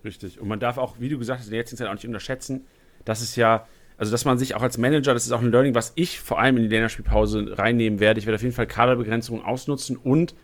[0.05, 0.40] Richtig.
[0.40, 2.66] Und man darf auch, wie du gesagt hast, in der jetzigen Zeit auch nicht unterschätzen,
[3.05, 3.66] dass es ja
[3.99, 6.38] also dass man sich auch als Manager, das ist auch ein Learning, was ich vor
[6.38, 8.21] allem in die Länderspielpause reinnehmen werde.
[8.21, 10.37] Ich werde auf jeden Fall Kaderbegrenzungen ausnutzen und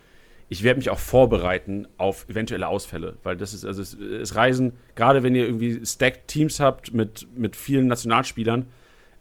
[0.49, 4.73] ich werde mich auch vorbereiten auf eventuelle Ausfälle, weil das ist, also es, es Reisen,
[4.93, 8.67] gerade wenn ihr irgendwie stacked Teams habt mit, mit vielen Nationalspielern,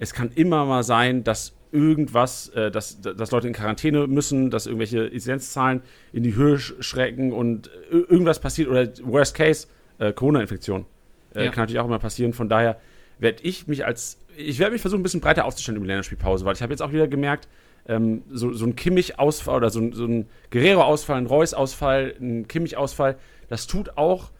[0.00, 4.66] es kann immer mal sein, dass irgendwas, äh, dass, dass Leute in Quarantäne müssen, dass
[4.66, 5.82] irgendwelche Inzidenzzahlen
[6.12, 9.66] in die Höhe schrecken und irgendwas passiert oder Worst Case,
[9.98, 10.87] äh, Corona-Infektion.
[11.34, 11.50] Äh, ja.
[11.50, 12.32] Kann natürlich auch immer passieren.
[12.32, 12.80] Von daher
[13.18, 16.44] werde ich mich als ich werde mich versuchen, ein bisschen breiter aufzustellen über die Länderspielpause,
[16.44, 17.48] weil ich habe jetzt auch wieder gemerkt,
[17.87, 23.16] ähm, so, so ein Kimmich-Ausfall oder so ein, so ein Guerrero-Ausfall, ein Reus-Ausfall, ein Kimmich-Ausfall,
[23.48, 24.30] das tut auch,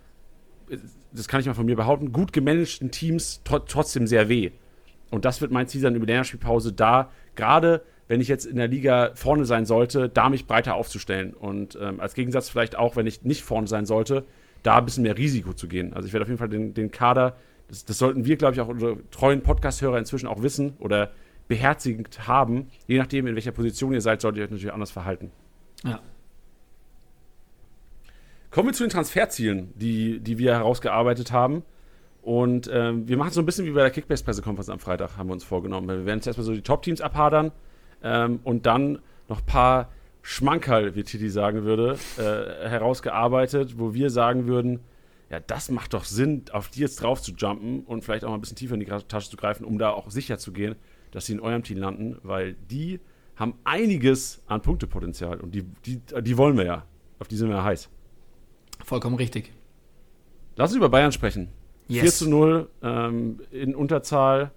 [1.13, 4.51] das kann ich mal von mir behaupten, gut gemanagten Teams tr trotzdem sehr weh.
[5.11, 8.57] Und das wird mein Ziel sein über die Länderspielpause, da gerade wenn ich jetzt in
[8.57, 11.33] der Liga vorne sein sollte, da mich breiter aufzustellen.
[11.33, 14.25] Und ähm, als Gegensatz vielleicht auch, wenn ich nicht vorne sein sollte,
[14.63, 15.95] da ein bisschen mehr Risiko zu gehen.
[15.95, 17.37] Also ich werde auf jeden Fall den, den Kader
[17.69, 21.13] das, das sollten wir, glaube ich, auch unsere treuen Podcast-Hörer inzwischen auch wissen oder
[21.49, 22.69] beherzigend haben.
[22.87, 25.31] Je nachdem, in welcher Position ihr seid, solltet ihr euch natürlich anders verhalten.
[25.83, 26.01] Ja.
[28.51, 31.63] Kommen wir zu den Transferzielen, die, die wir herausgearbeitet haben.
[32.25, 35.29] Und ähm, wir machen es so ein bisschen wie bei der Kickbase-Pressekonferenz am Freitag, haben
[35.29, 35.89] wir uns vorgenommen.
[35.89, 37.53] Wir werden jetzt erstmal so die Top-Teams abhadern
[38.03, 39.91] ähm, und dann noch ein paar
[40.23, 44.81] Schmankerl, wie Titi sagen würde, äh, herausgearbeitet, wo wir sagen würden,
[45.29, 48.37] ja, das macht doch Sinn, auf die jetzt drauf zu jumpen und vielleicht auch mal
[48.37, 50.77] ein bisschen tiefer in die Tasche zu greifen, um da auch sicher zu gehen,
[51.11, 53.01] dass sie in eurem Team landen, weil die
[53.37, 56.87] haben einiges an Punktepotenzial und die, die, die wollen wir ja.
[57.19, 57.91] Auf die sind wir ja heiß.
[58.83, 59.53] Vollkommen richtig.
[60.57, 61.49] Lass uns über Bayern sprechen.
[61.89, 62.03] Yes.
[62.03, 64.51] 4 zu 0 ähm, in Unterzahl.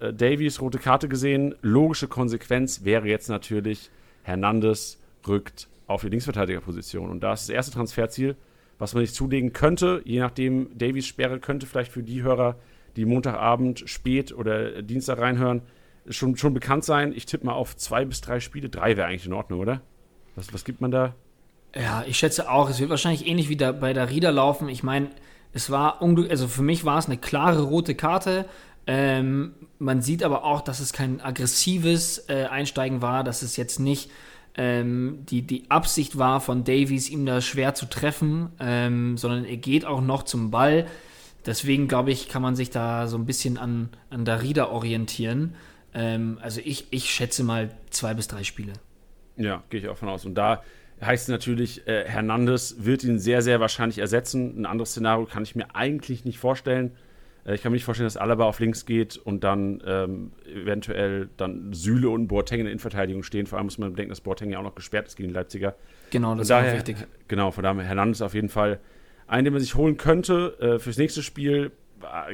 [0.00, 1.54] Äh, Davies rote Karte gesehen.
[1.62, 3.90] Logische Konsequenz wäre jetzt natürlich,
[4.22, 7.10] Hernandez rückt auf die Linksverteidigerposition.
[7.10, 8.36] Und da ist das erste Transferziel
[8.82, 12.56] was man sich zulegen könnte, je nachdem, Davies Sperre könnte vielleicht für die Hörer,
[12.96, 15.62] die Montagabend spät oder Dienstag reinhören,
[16.08, 17.12] schon, schon bekannt sein.
[17.14, 18.68] Ich tippe mal auf zwei bis drei Spiele.
[18.68, 19.82] Drei wäre eigentlich in Ordnung, oder?
[20.34, 21.14] Was, was gibt man da?
[21.76, 24.68] Ja, ich schätze auch, es wird wahrscheinlich ähnlich wie da bei der Rieder laufen.
[24.68, 25.10] Ich meine,
[25.52, 28.46] es war also für mich war es eine klare rote Karte.
[28.86, 33.78] Ähm, man sieht aber auch, dass es kein aggressives äh, Einsteigen war, dass es jetzt
[33.78, 34.10] nicht
[34.54, 39.56] ähm, die, die Absicht war von Davies, ihm da schwer zu treffen, ähm, sondern er
[39.56, 40.86] geht auch noch zum Ball.
[41.46, 45.54] Deswegen glaube ich, kann man sich da so ein bisschen an, an Darida orientieren.
[45.94, 48.74] Ähm, also ich, ich schätze mal zwei bis drei Spiele.
[49.36, 50.24] Ja, gehe ich auch von aus.
[50.24, 50.62] Und da
[51.04, 54.60] heißt natürlich, äh, Hernandez wird ihn sehr, sehr wahrscheinlich ersetzen.
[54.60, 56.92] Ein anderes Szenario kann ich mir eigentlich nicht vorstellen.
[57.44, 61.28] Äh, ich kann mir nicht vorstellen, dass Alaba auf links geht und dann ähm, eventuell
[61.36, 63.46] dann Süle und Boateng in der Innenverteidigung stehen.
[63.46, 65.74] Vor allem muss man bedenken, dass Boateng ja auch noch gesperrt ist gegen die Leipziger.
[66.10, 66.96] Genau, das ist auch wichtig.
[67.28, 68.80] Genau, von daher Hernandez auf jeden Fall
[69.26, 71.72] einen, den man sich holen könnte äh, fürs nächste Spiel.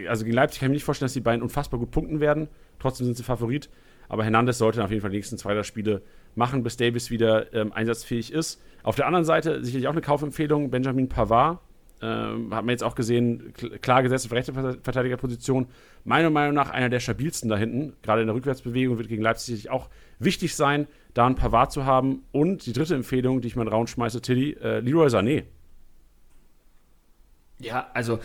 [0.07, 2.49] Also gegen Leipzig kann ich mir nicht vorstellen, dass die beiden unfassbar gut punkten werden.
[2.79, 3.69] Trotzdem sind sie Favorit.
[4.09, 6.03] Aber Hernandez sollte auf jeden Fall die nächsten zwei, drei Spiele
[6.39, 8.63] machen, bis Davis wieder ähm, einsatzfähig ist.
[8.83, 11.59] Auf der anderen Seite sicherlich auch eine Kaufempfehlung, Benjamin Pavard.
[12.01, 15.67] Ähm, hat man jetzt auch gesehen, klar gesetzt auf rechte Verteidigerposition.
[16.05, 17.95] Meiner Meinung nach einer der stabilsten da hinten.
[18.03, 22.23] Gerade in der Rückwärtsbewegung wird gegen Leipzig auch wichtig sein, da ein Pavard zu haben.
[22.31, 25.43] Und die dritte Empfehlung, die ich mal Raum schmeiße, Tilly, äh, Leroy Sané.
[27.61, 28.21] Ja, also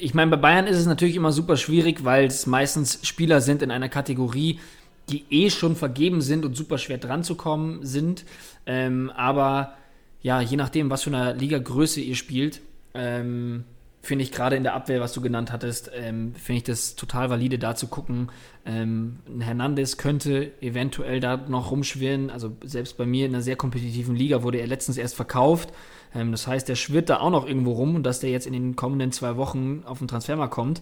[0.00, 3.60] ich meine, bei Bayern ist es natürlich immer super schwierig, weil es meistens Spieler sind
[3.60, 4.60] in einer Kategorie,
[5.10, 8.24] die eh schon vergeben sind und super schwer dran zu kommen sind.
[8.66, 9.74] Ähm, aber
[10.22, 12.60] ja, je nachdem, was für eine Liga-Größe ihr spielt,
[12.94, 13.64] ähm,
[14.02, 17.30] finde ich gerade in der Abwehr, was du genannt hattest, ähm, finde ich das total
[17.30, 18.30] valide, da zu gucken.
[18.64, 22.30] Ähm, Hernandez könnte eventuell da noch rumschwirren.
[22.30, 25.72] Also selbst bei mir in einer sehr kompetitiven Liga wurde er letztens erst verkauft.
[26.14, 28.52] Ähm, das heißt, der schwirrt da auch noch irgendwo rum und dass der jetzt in
[28.52, 30.80] den kommenden zwei Wochen auf den Transfermarkt kommt,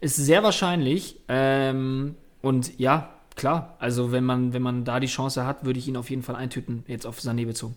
[0.00, 1.16] ist sehr wahrscheinlich.
[1.28, 5.88] Ähm, und ja, klar, also wenn man, wenn man da die Chance hat, würde ich
[5.88, 7.76] ihn auf jeden Fall eintüten, jetzt auf Sané bezogen.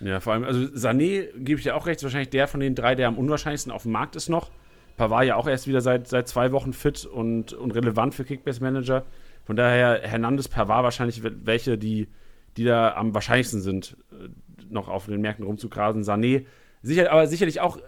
[0.00, 2.74] Ja, vor allem, also Sané gebe ich dir auch recht, ist wahrscheinlich der von den
[2.74, 4.50] drei, der am unwahrscheinlichsten auf dem Markt ist noch.
[4.96, 8.62] Pavard ja auch erst wieder seit, seit zwei Wochen fit und, und relevant für Kickbase
[8.62, 9.04] Manager.
[9.44, 12.08] Von daher Hernandez, Pavard wahrscheinlich welche, die,
[12.56, 14.28] die da am wahrscheinlichsten sind, äh,
[14.68, 16.02] noch auf den Märkten rumzugrasen.
[16.02, 16.46] Sané,
[16.82, 17.78] sicher, aber sicherlich auch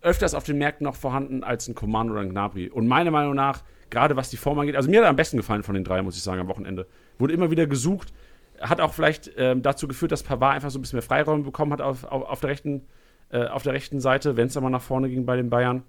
[0.00, 2.68] öfters auf den Märkten noch vorhanden als ein Command oder ein Gnabry.
[2.68, 4.76] Und meiner Meinung nach gerade was die Form angeht.
[4.76, 6.86] Also mir hat er am besten gefallen von den drei, muss ich sagen, am Wochenende.
[7.18, 8.12] Wurde immer wieder gesucht.
[8.60, 11.72] Hat auch vielleicht ähm, dazu geführt, dass Pavard einfach so ein bisschen mehr Freiräume bekommen
[11.72, 12.82] hat auf, auf, auf der, rechten,
[13.30, 15.82] äh, auf der rechten Seite, wenn es dann mal nach vorne ging bei den Bayern.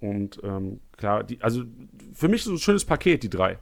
[0.00, 1.62] Und ähm, klar, die, also
[2.12, 3.58] für mich so ein schönes Paket, die drei.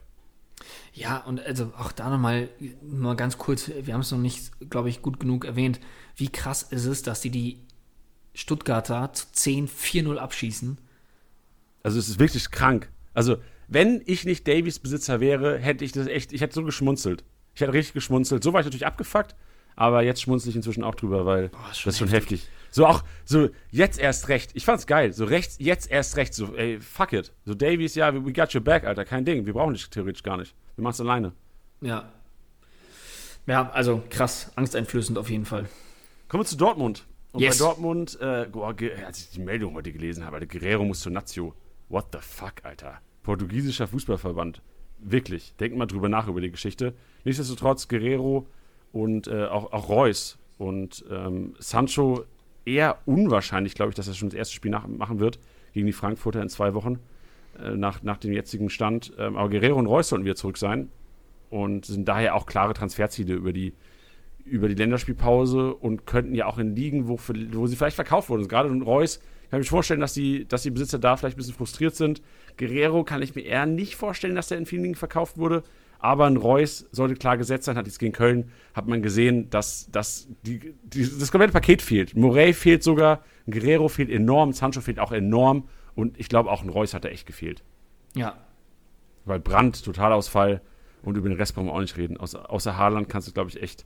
[0.93, 2.49] Ja, und also auch da nochmal
[2.83, 5.81] mal ganz kurz, wir haben es noch nicht, glaube ich, gut genug erwähnt.
[6.17, 7.61] Wie krass ist es, dass die die
[8.35, 10.79] Stuttgarter zu 10 4-0 abschießen?
[11.83, 12.91] Also es ist wirklich krank.
[13.15, 13.37] Also
[13.71, 17.25] wenn ich nicht Davies Besitzer wäre, hätte ich das echt, ich hätte so geschmunzelt.
[17.55, 18.43] Ich hätte richtig geschmunzelt.
[18.43, 19.37] So war ich natürlich abgefuckt,
[19.77, 22.43] aber jetzt schmunzel ich inzwischen auch drüber, weil Boah, ist das ist schon heftig.
[22.43, 22.57] heftig.
[22.73, 24.51] So auch, so jetzt erst recht.
[24.55, 25.13] Ich fand's geil.
[25.13, 26.35] So rechts, jetzt erst recht.
[26.35, 27.33] So, ey, fuck it.
[27.45, 29.05] So Davies, ja, we got your back, Alter.
[29.05, 29.47] Kein Ding.
[29.47, 30.53] Wir brauchen dich theoretisch gar nicht.
[30.75, 31.33] Wir machen's alleine.
[31.81, 32.11] Ja.
[33.47, 34.51] Ja, also krass.
[34.57, 35.69] Angsteinflößend auf jeden Fall.
[36.29, 37.07] Kommen wir zu Dortmund.
[37.33, 37.59] Und yes.
[37.59, 38.75] bei Dortmund, äh, boah,
[39.07, 41.55] als ich die Meldung heute gelesen habe, Alter, Guerrero muss zu Nazio.
[41.89, 44.63] What the fuck, Alter portugiesischer Fußballverband.
[44.99, 45.55] Wirklich.
[45.57, 46.95] Denkt mal drüber nach über die Geschichte.
[47.25, 48.47] Nichtsdestotrotz Guerrero
[48.93, 52.25] und äh, auch, auch Reus und ähm, Sancho
[52.65, 55.39] eher unwahrscheinlich, glaube ich, dass er schon das erste Spiel nach, machen wird
[55.73, 56.99] gegen die Frankfurter in zwei Wochen
[57.59, 59.13] äh, nach, nach dem jetzigen Stand.
[59.19, 60.91] Ähm, aber Guerrero und Reus sollten wieder zurück sein
[61.49, 63.73] und sind daher auch klare Transferziele über die,
[64.45, 67.19] über die Länderspielpause und könnten ja auch in Ligen, wo,
[67.53, 68.47] wo sie vielleicht verkauft wurden.
[68.47, 71.55] Gerade Reus kann ich mir vorstellen, dass die, dass die Besitzer da vielleicht ein bisschen
[71.55, 72.23] frustriert sind.
[72.57, 75.63] Guerrero kann ich mir eher nicht vorstellen, dass der in vielen Dingen verkauft wurde.
[75.99, 79.91] Aber ein Reus sollte klar gesetzt sein, hat jetzt gegen Köln, hat man gesehen, dass,
[79.91, 82.17] dass die, die, das komplette Paket fehlt.
[82.17, 86.63] Morey fehlt sogar, ein Guerrero fehlt enorm, Sancho fehlt auch enorm und ich glaube auch
[86.63, 87.63] ein Reus hat da echt gefehlt.
[88.15, 88.39] Ja.
[89.27, 90.63] Weil Brand, Totalausfall
[91.03, 92.17] und über den Rest brauchen wir auch nicht reden.
[92.17, 93.85] Außer, außer Haaland kannst du, glaube ich, echt.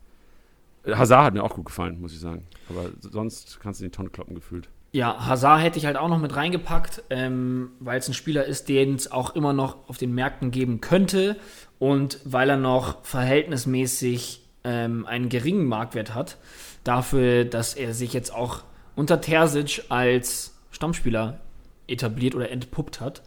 [0.86, 2.46] Hazard hat mir auch gut gefallen, muss ich sagen.
[2.68, 4.68] Aber sonst kannst du in die Tonne kloppen gefühlt.
[4.94, 8.68] Ja, Hazard hätte ich halt auch noch mit reingepackt, ähm, weil es ein Spieler ist,
[8.68, 11.34] den es auch immer noch auf den Märkten geben könnte
[11.80, 16.38] und weil er noch verhältnismäßig ähm, einen geringen Marktwert hat,
[16.84, 18.62] dafür, dass er sich jetzt auch
[18.94, 21.40] unter Terzic als Stammspieler
[21.88, 23.22] etabliert oder entpuppt hat.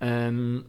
[0.00, 0.66] Ähm,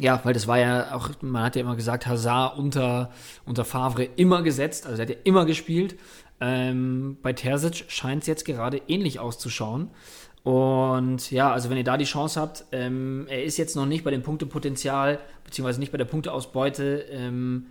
[0.00, 3.10] ja, weil das war ja auch, man hat ja immer gesagt, Hazard unter,
[3.44, 5.96] unter Favre immer gesetzt, also er hat ja immer gespielt.
[6.40, 9.90] Ähm, bei Terzic scheint es jetzt gerade ähnlich auszuschauen.
[10.42, 14.04] Und ja, also wenn ihr da die Chance habt, ähm, er ist jetzt noch nicht
[14.04, 17.66] bei dem Punktepotenzial, beziehungsweise nicht bei der Punkteausbeute, ähm,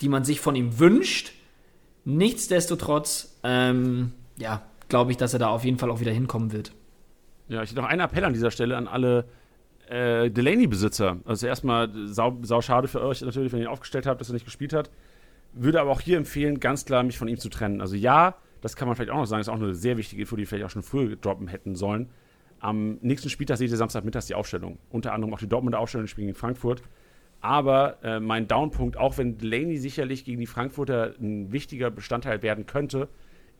[0.00, 1.32] die man sich von ihm wünscht.
[2.04, 6.72] Nichtsdestotrotz, ähm, ja, glaube ich, dass er da auf jeden Fall auch wieder hinkommen wird.
[7.48, 9.24] Ja, ich hätte noch einen Appell an dieser Stelle an alle
[9.90, 11.18] äh, Delaney-Besitzer.
[11.24, 14.34] Also erstmal sau, sau schade für euch natürlich, wenn ihr ihn aufgestellt habt, dass er
[14.34, 14.90] nicht gespielt hat
[15.52, 17.80] würde aber auch hier empfehlen, ganz klar mich von ihm zu trennen.
[17.80, 20.36] Also ja, das kann man vielleicht auch noch sagen, ist auch eine sehr wichtige Info,
[20.36, 22.08] die wir vielleicht auch schon früher droppen hätten sollen.
[22.60, 24.78] Am nächsten Spieltag seht ihr Samstagmittags die Aufstellung.
[24.90, 26.82] Unter anderem auch die Dortmunder Aufstellung, die spielen gegen Frankfurt.
[27.40, 32.66] Aber äh, mein Downpunkt, auch wenn Delaney sicherlich gegen die Frankfurter ein wichtiger Bestandteil werden
[32.66, 33.08] könnte,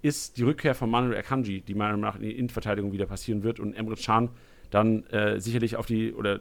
[0.02, 3.44] ist die Rückkehr von Manuel Akanji, die meiner Meinung nach in die Innenverteidigung wieder passieren
[3.44, 3.60] wird.
[3.60, 4.30] Und Emre Can,
[4.70, 6.40] dann äh, sicherlich auf die, oder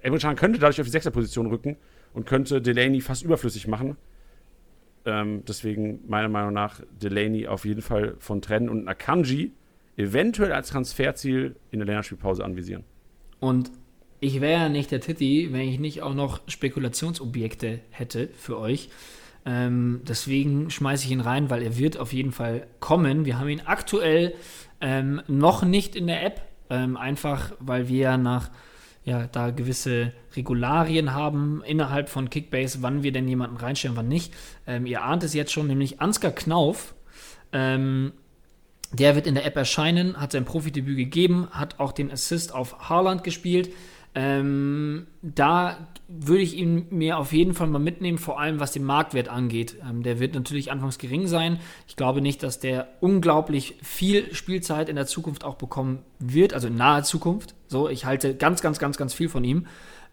[0.00, 1.76] Emre Can könnte dadurch auf die Sechserposition rücken
[2.12, 3.96] und könnte Delaney fast überflüssig machen.
[5.04, 9.52] Ähm, deswegen meiner Meinung nach Delaney auf jeden Fall von trennen und Akanji
[9.96, 12.84] eventuell als Transferziel in der Länderspielpause anvisieren.
[13.40, 13.70] Und
[14.20, 18.88] ich wäre ja nicht der Titti, wenn ich nicht auch noch Spekulationsobjekte hätte für euch.
[19.44, 23.26] Ähm, deswegen schmeiße ich ihn rein, weil er wird auf jeden Fall kommen.
[23.26, 24.34] Wir haben ihn aktuell
[24.80, 28.50] ähm, noch nicht in der App, ähm, einfach weil wir nach
[29.04, 34.32] ja, da gewisse Regularien haben innerhalb von Kickbase, wann wir denn jemanden reinstellen, wann nicht.
[34.66, 36.94] Ähm, ihr ahnt es jetzt schon, nämlich Ansgar Knauf.
[37.52, 38.12] Ähm,
[38.92, 42.88] der wird in der App erscheinen, hat sein Profidebüt gegeben, hat auch den Assist auf
[42.88, 43.70] Haaland gespielt.
[44.14, 48.84] Ähm, da würde ich ihn mir auf jeden Fall mal mitnehmen, vor allem was den
[48.84, 49.76] Marktwert angeht.
[49.88, 51.58] Ähm, der wird natürlich anfangs gering sein.
[51.88, 56.68] Ich glaube nicht, dass der unglaublich viel Spielzeit in der Zukunft auch bekommen wird, also
[56.68, 57.54] in naher Zukunft.
[57.66, 59.66] So, ich halte ganz, ganz, ganz, ganz viel von ihm.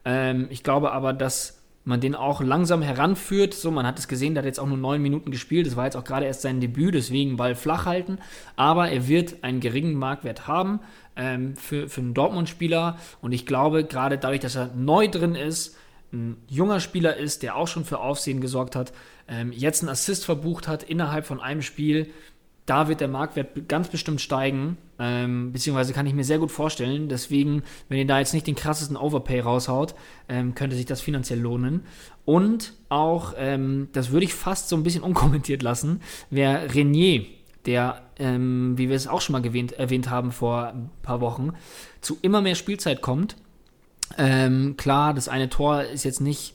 [0.03, 3.53] Ähm, ich glaube aber, dass man den auch langsam heranführt.
[3.53, 5.65] So, man hat es gesehen, der hat jetzt auch nur neun Minuten gespielt.
[5.65, 8.19] Das war jetzt auch gerade erst sein Debüt, deswegen Ball flach halten.
[8.55, 10.79] Aber er wird einen geringen Marktwert haben
[11.15, 12.97] ähm, für, für einen Dortmund-Spieler.
[13.21, 15.77] Und ich glaube, gerade dadurch, dass er neu drin ist,
[16.13, 18.91] ein junger Spieler ist, der auch schon für Aufsehen gesorgt hat,
[19.27, 22.11] ähm, jetzt einen Assist verbucht hat innerhalb von einem Spiel,
[22.65, 24.77] da wird der Marktwert ganz bestimmt steigen.
[24.99, 27.09] Ähm, beziehungsweise kann ich mir sehr gut vorstellen.
[27.09, 29.95] Deswegen, wenn ihr da jetzt nicht den krassesten Overpay raushaut,
[30.29, 31.81] ähm, könnte sich das finanziell lohnen.
[32.23, 37.25] Und auch, ähm, das würde ich fast so ein bisschen unkommentiert lassen, wäre Renier,
[37.65, 41.53] der, ähm, wie wir es auch schon mal gewähnt, erwähnt haben vor ein paar Wochen,
[41.99, 43.35] zu immer mehr Spielzeit kommt.
[44.17, 46.53] Ähm, klar, das eine Tor ist jetzt nicht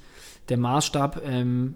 [0.48, 1.74] der Maßstab ähm,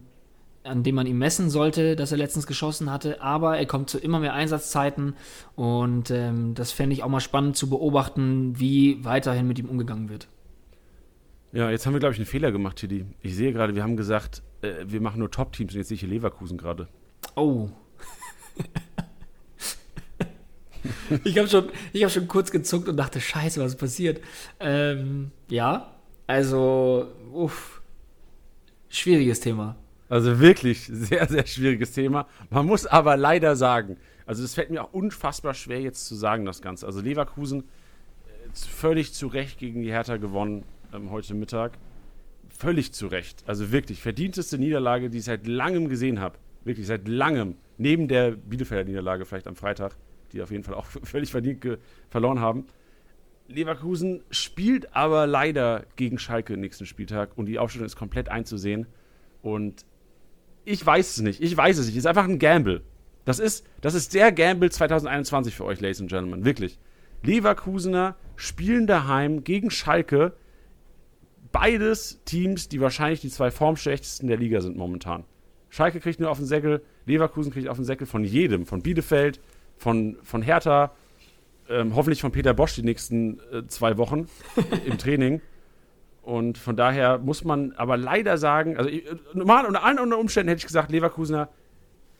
[0.62, 3.98] an dem man ihm messen sollte, dass er letztens geschossen hatte, aber er kommt zu
[3.98, 5.14] immer mehr Einsatzzeiten
[5.56, 10.08] und ähm, das fände ich auch mal spannend zu beobachten, wie weiterhin mit ihm umgegangen
[10.08, 10.28] wird.
[11.52, 13.06] Ja, jetzt haben wir, glaube ich, einen Fehler gemacht, Tilly.
[13.22, 16.00] Ich sehe gerade, wir haben gesagt, äh, wir machen nur Top-Teams und jetzt sehe ich
[16.00, 16.88] hier Leverkusen gerade.
[17.34, 17.70] Oh.
[21.24, 24.20] ich habe schon, hab schon kurz gezuckt und dachte, scheiße, was ist passiert?
[24.60, 25.94] Ähm, ja,
[26.26, 27.82] also, uff,
[28.88, 29.76] schwieriges Thema.
[30.10, 32.26] Also wirklich sehr, sehr schwieriges Thema.
[32.50, 33.96] Man muss aber leider sagen,
[34.26, 36.84] also es fällt mir auch unfassbar schwer jetzt zu sagen, das Ganze.
[36.84, 41.78] Also Leverkusen äh, völlig zu Recht gegen die Hertha gewonnen ähm, heute Mittag.
[42.48, 43.44] Völlig zu Recht.
[43.46, 46.38] Also wirklich verdienteste Niederlage, die ich seit langem gesehen habe.
[46.64, 47.54] Wirklich seit langem.
[47.78, 49.96] Neben der Bielefelder Niederlage vielleicht am Freitag,
[50.32, 51.64] die auf jeden Fall auch völlig verdient
[52.08, 52.66] verloren haben.
[53.46, 58.86] Leverkusen spielt aber leider gegen Schalke nächsten Spieltag und die Aufstellung ist komplett einzusehen.
[59.42, 59.86] Und
[60.64, 61.40] ich weiß es nicht.
[61.42, 61.96] Ich weiß es nicht.
[61.96, 62.82] Es ist einfach ein Gamble.
[63.24, 66.44] Das ist, das ist der Gamble 2021 für euch, Ladies and Gentlemen.
[66.44, 66.78] Wirklich.
[67.22, 70.32] Leverkusener spielen daheim gegen Schalke.
[71.52, 75.24] Beides Teams, die wahrscheinlich die zwei formschlechtesten der Liga sind momentan.
[75.68, 78.66] Schalke kriegt nur auf den Säckel, Leverkusen kriegt auf den Säckel von jedem.
[78.66, 79.40] Von Bielefeld,
[79.76, 80.92] von, von Hertha,
[81.68, 84.26] ähm, hoffentlich von Peter Bosch die nächsten äh, zwei Wochen
[84.86, 85.40] im Training.
[86.22, 88.90] Und von daher muss man aber leider sagen, also
[89.32, 91.48] normal unter allen Umständen hätte ich gesagt, Leverkusener,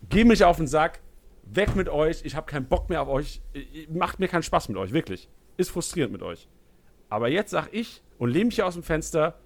[0.09, 1.01] geh mich auf den Sack,
[1.43, 3.43] weg mit euch, ich habe keinen Bock mehr auf euch,
[3.89, 5.29] macht mir keinen Spaß mit euch, wirklich.
[5.57, 6.49] Ist frustrierend mit euch.
[7.09, 9.39] Aber jetzt sag ich und lehne mich hier aus dem Fenster,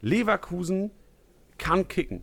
[0.00, 0.90] Leverkusen
[1.58, 2.22] kann kicken.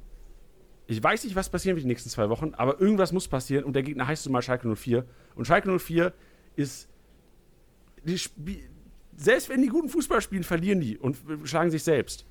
[0.88, 3.74] Ich weiß nicht, was passieren wird die nächsten zwei Wochen, aber irgendwas muss passieren und
[3.74, 5.06] der Gegner heißt nun mal Schalke 04.
[5.36, 6.14] Und Schalke 04
[6.56, 6.90] ist
[8.04, 8.60] die,
[9.16, 12.26] selbst wenn die guten Fußball spielen, verlieren die und schlagen sich selbst.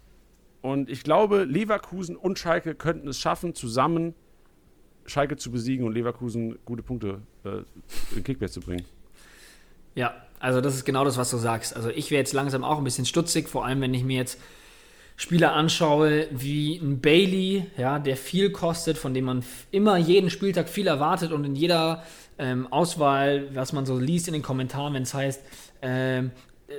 [0.61, 4.15] Und ich glaube, Leverkusen und Schalke könnten es schaffen, zusammen
[5.07, 8.85] Schalke zu besiegen und Leverkusen gute Punkte äh, in Kickbase zu bringen.
[9.95, 11.77] Ja, also das ist genau das, was du sagst.
[11.77, 14.41] Also ich wäre jetzt langsam auch ein bisschen stutzig, vor allem wenn ich mir jetzt
[15.17, 20.69] Spieler anschaue wie ein Bailey, ja, der viel kostet, von dem man immer jeden Spieltag
[20.69, 22.03] viel erwartet und in jeder
[22.39, 25.43] ähm, Auswahl, was man so liest in den Kommentaren, wenn es heißt,
[25.83, 26.33] ähm,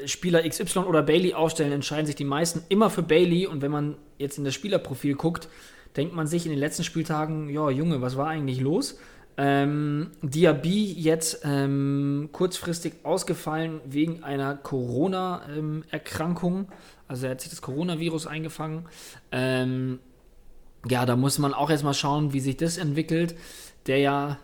[0.05, 3.47] Spieler XY oder Bailey aufstellen, entscheiden sich die meisten immer für Bailey.
[3.47, 5.47] Und wenn man jetzt in das Spielerprofil guckt,
[5.95, 8.99] denkt man sich in den letzten Spieltagen, ja, Junge, was war eigentlich los?
[9.37, 16.57] Ähm, Diaby jetzt ähm, kurzfristig ausgefallen wegen einer Corona-Erkrankung.
[16.57, 16.67] Ähm,
[17.07, 18.85] also er hat sich das Coronavirus eingefangen.
[19.31, 19.99] Ähm,
[20.87, 23.35] ja, da muss man auch erstmal schauen, wie sich das entwickelt.
[23.87, 24.39] Der ja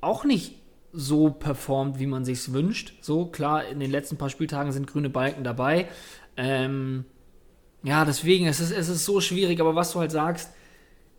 [0.00, 0.56] auch nicht
[1.00, 2.94] so performt, wie man sich wünscht.
[3.02, 5.86] So, klar, in den letzten paar Spieltagen sind grüne Balken dabei.
[6.36, 7.04] Ähm,
[7.84, 10.50] ja, deswegen, es ist, es ist so schwierig, aber was du halt sagst,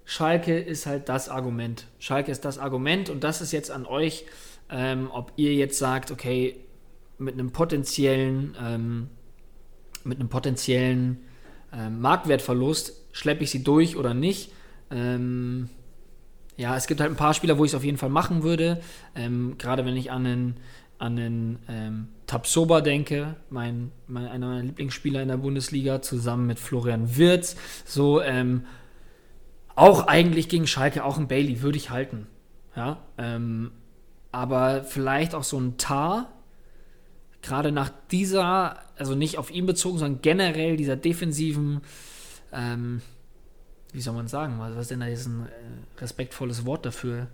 [0.03, 1.87] Schalke ist halt das Argument.
[1.97, 4.25] Schalke ist das Argument und das ist jetzt an euch,
[4.69, 6.57] ähm, ob ihr jetzt sagt, okay,
[7.17, 9.09] mit einem potenziellen, ähm,
[10.03, 11.19] mit einem potenziellen
[11.71, 14.51] ähm, Marktwertverlust, schleppe ich sie durch oder nicht.
[14.91, 15.69] Ähm,
[16.59, 18.81] ja, es gibt halt ein paar Spieler, wo ich es auf jeden Fall machen würde.
[19.15, 20.57] Ähm, gerade wenn ich an einen,
[20.97, 26.59] an den ähm, Tabsoba denke, mein, mein, einer meiner Lieblingsspieler in der Bundesliga, zusammen mit
[26.59, 27.55] Florian Wirz.
[27.85, 28.65] So, ähm,
[29.75, 32.27] auch eigentlich gegen Schalke, auch ein Bailey würde ich halten.
[32.75, 33.71] Ja, ähm,
[34.33, 36.29] aber vielleicht auch so ein Tar,
[37.41, 41.79] gerade nach dieser, also nicht auf ihn bezogen, sondern generell dieser defensiven,
[42.51, 43.01] ähm,
[43.91, 47.27] wie soll man sagen, was ist denn da jetzt ein äh, respektvolles Wort dafür?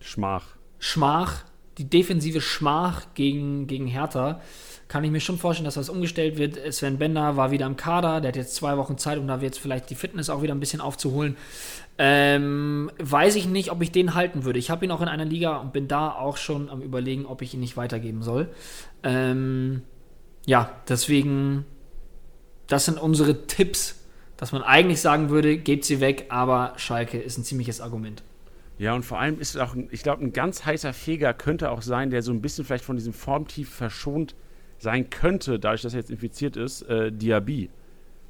[0.00, 0.46] Schmach.
[0.78, 1.44] Schmach,
[1.78, 4.40] die defensive Schmach gegen, gegen Hertha,
[4.88, 6.58] kann ich mir schon vorstellen, dass das umgestellt wird.
[6.74, 9.58] Sven Bender war wieder im Kader, der hat jetzt zwei Wochen Zeit, um da jetzt
[9.58, 11.36] vielleicht die Fitness auch wieder ein bisschen aufzuholen.
[11.96, 14.58] Ähm, weiß ich nicht, ob ich den halten würde.
[14.58, 17.42] Ich habe ihn auch in einer Liga und bin da auch schon am überlegen, ob
[17.42, 18.48] ich ihn nicht weitergeben soll.
[19.02, 19.82] Ähm,
[20.46, 21.66] ja, deswegen,
[22.66, 23.99] das sind unsere Tipps,
[24.40, 28.22] dass man eigentlich sagen würde, gebt sie weg, aber Schalke ist ein ziemliches Argument.
[28.78, 31.82] Ja, und vor allem ist es auch, ich glaube, ein ganz heißer Feger könnte auch
[31.82, 34.34] sein, der so ein bisschen vielleicht von diesem Formtief verschont
[34.78, 37.68] sein könnte, dadurch, dass er jetzt infiziert ist, äh, Diaby.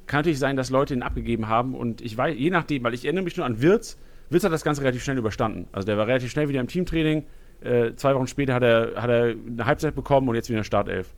[0.05, 3.05] Kann natürlich sein, dass Leute ihn abgegeben haben und ich weiß, je nachdem, weil ich
[3.05, 3.97] erinnere mich nur an Wirz.
[4.29, 5.67] Wirz hat das Ganze relativ schnell überstanden.
[5.71, 7.23] Also der war relativ schnell wieder im Teamtraining.
[7.61, 11.13] Äh, zwei Wochen später hat er, hat er eine Halbzeit bekommen und jetzt wieder Startelf.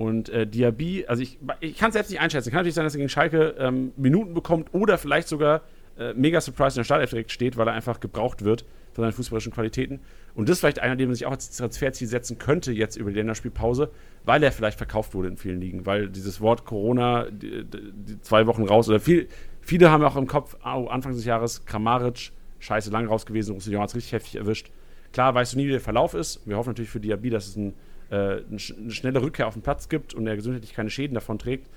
[0.00, 2.48] Und äh, Diaby, also ich, ich kann es selbst nicht einschätzen.
[2.48, 5.60] Kann natürlich sein, dass er gegen Schalke ähm, Minuten bekommt oder vielleicht sogar
[5.98, 9.12] äh, mega Surprise in der Startelf direkt steht, weil er einfach gebraucht wird von seinen
[9.12, 10.00] fußballerischen Qualitäten.
[10.34, 13.10] Und das ist vielleicht einer, den man sich auch als Transferziel setzen könnte jetzt über
[13.10, 13.90] die Länderspielpause,
[14.24, 18.46] weil er vielleicht verkauft wurde in vielen Ligen, weil dieses Wort Corona, die, die zwei
[18.46, 19.28] Wochen raus, oder viel,
[19.60, 23.82] viele haben auch im Kopf, oh, Anfang des Jahres, Kramaric, scheiße lang raus gewesen, Roussillon
[23.82, 24.70] hat es richtig heftig erwischt.
[25.12, 26.40] Klar weißt du nie, wie der Verlauf ist.
[26.46, 27.74] Wir hoffen natürlich für Diaby, dass es ein,
[28.10, 31.68] äh, eine schnelle Rückkehr auf den Platz gibt und er gesundheitlich keine Schäden davon trägt.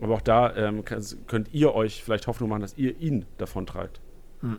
[0.00, 4.00] Aber auch da ähm, könnt ihr euch vielleicht Hoffnung machen, dass ihr ihn davon tragt.
[4.40, 4.58] Hm.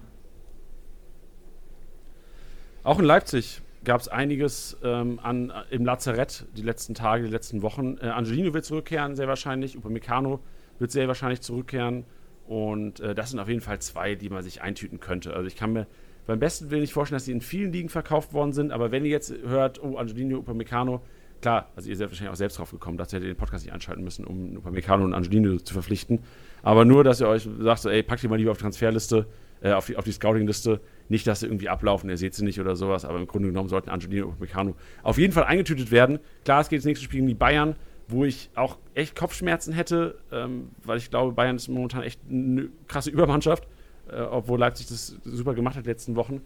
[2.84, 7.62] Auch in Leipzig gab es einiges ähm, an, im Lazarett die letzten Tage, die letzten
[7.62, 7.98] Wochen.
[8.02, 9.78] Äh, Angelino wird zurückkehren, sehr wahrscheinlich.
[9.78, 10.40] Upamecano
[10.80, 12.06] wird sehr wahrscheinlich zurückkehren.
[12.48, 15.34] Und äh, das sind auf jeden Fall zwei, die man sich eintüten könnte.
[15.34, 15.88] Also ich kann mir
[16.28, 18.72] beim besten Willen nicht vorstellen, dass sie in vielen Ligen verkauft worden sind.
[18.72, 21.02] Aber wenn ihr jetzt hört, oh, Angelino, Upamecano,
[21.42, 24.04] klar, also ihr seid wahrscheinlich auch selbst drauf gekommen, dass ihr den Podcast nicht einschalten
[24.04, 26.20] müssen, um Upamecano und Angelino zu verpflichten.
[26.62, 29.26] Aber nur, dass ihr euch sagt, so, ey, packt ihr mal lieber auf die Transferliste,
[29.62, 32.60] äh, auf die, auf die Scouting-Liste nicht, dass sie irgendwie ablaufen, ihr seht sie nicht
[32.60, 36.20] oder sowas, aber im Grunde genommen sollten Angelino und Meccano auf jeden Fall eingetütet werden.
[36.44, 37.76] Klar, es geht das nächste Spiel gegen die Bayern,
[38.10, 42.70] wo ich auch echt Kopfschmerzen hätte, ähm, weil ich glaube, Bayern ist momentan echt eine
[42.88, 43.68] krasse Übermannschaft,
[44.12, 46.42] äh, obwohl Leipzig das super gemacht hat in den letzten Wochen.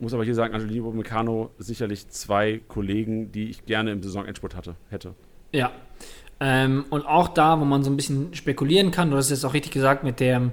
[0.00, 4.74] Muss aber hier sagen, Angelino Meccano sicherlich zwei Kollegen, die ich gerne im Saisonendspurt hatte,
[4.90, 5.14] hätte.
[5.52, 5.70] Ja.
[6.40, 9.44] Ähm, und auch da, wo man so ein bisschen spekulieren kann, du hast es jetzt
[9.44, 10.50] auch richtig gesagt, mit der,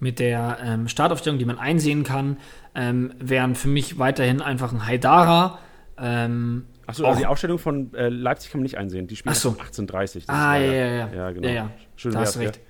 [0.00, 2.38] mit der ähm, Startaufstellung, die man einsehen kann,
[2.74, 5.58] ähm, wären für mich weiterhin einfach ein Haidara.
[5.98, 9.06] Ähm, Achso, also die Ausstellung von äh, Leipzig kann man nicht einsehen.
[9.06, 9.50] Die spielen so.
[9.50, 10.24] 1830.
[10.28, 11.08] ah, ja, ja, ja.
[11.14, 11.46] Ja, genau.
[11.46, 11.70] Ja, ja.
[11.96, 12.60] Schön da hast du recht.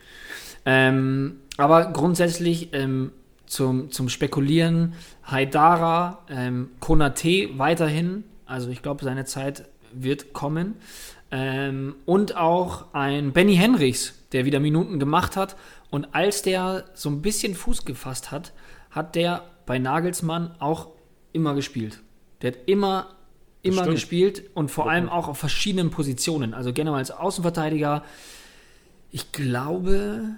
[0.64, 3.12] Ähm, aber grundsätzlich ähm,
[3.46, 4.94] zum, zum Spekulieren,
[5.24, 8.24] Haidara, ähm, Konate weiterhin.
[8.46, 10.76] Also ich glaube, seine Zeit wird kommen.
[11.30, 15.56] Ähm, und auch ein Benny Henrichs, der wieder Minuten gemacht hat.
[15.90, 18.52] Und als der so ein bisschen Fuß gefasst hat,
[18.90, 20.88] hat der bei Nagelsmann auch
[21.32, 22.00] immer gespielt.
[22.40, 23.16] Der hat immer,
[23.62, 26.54] immer gespielt und vor allem auch auf verschiedenen Positionen.
[26.54, 28.04] Also gerne mal als Außenverteidiger.
[29.10, 30.36] Ich glaube,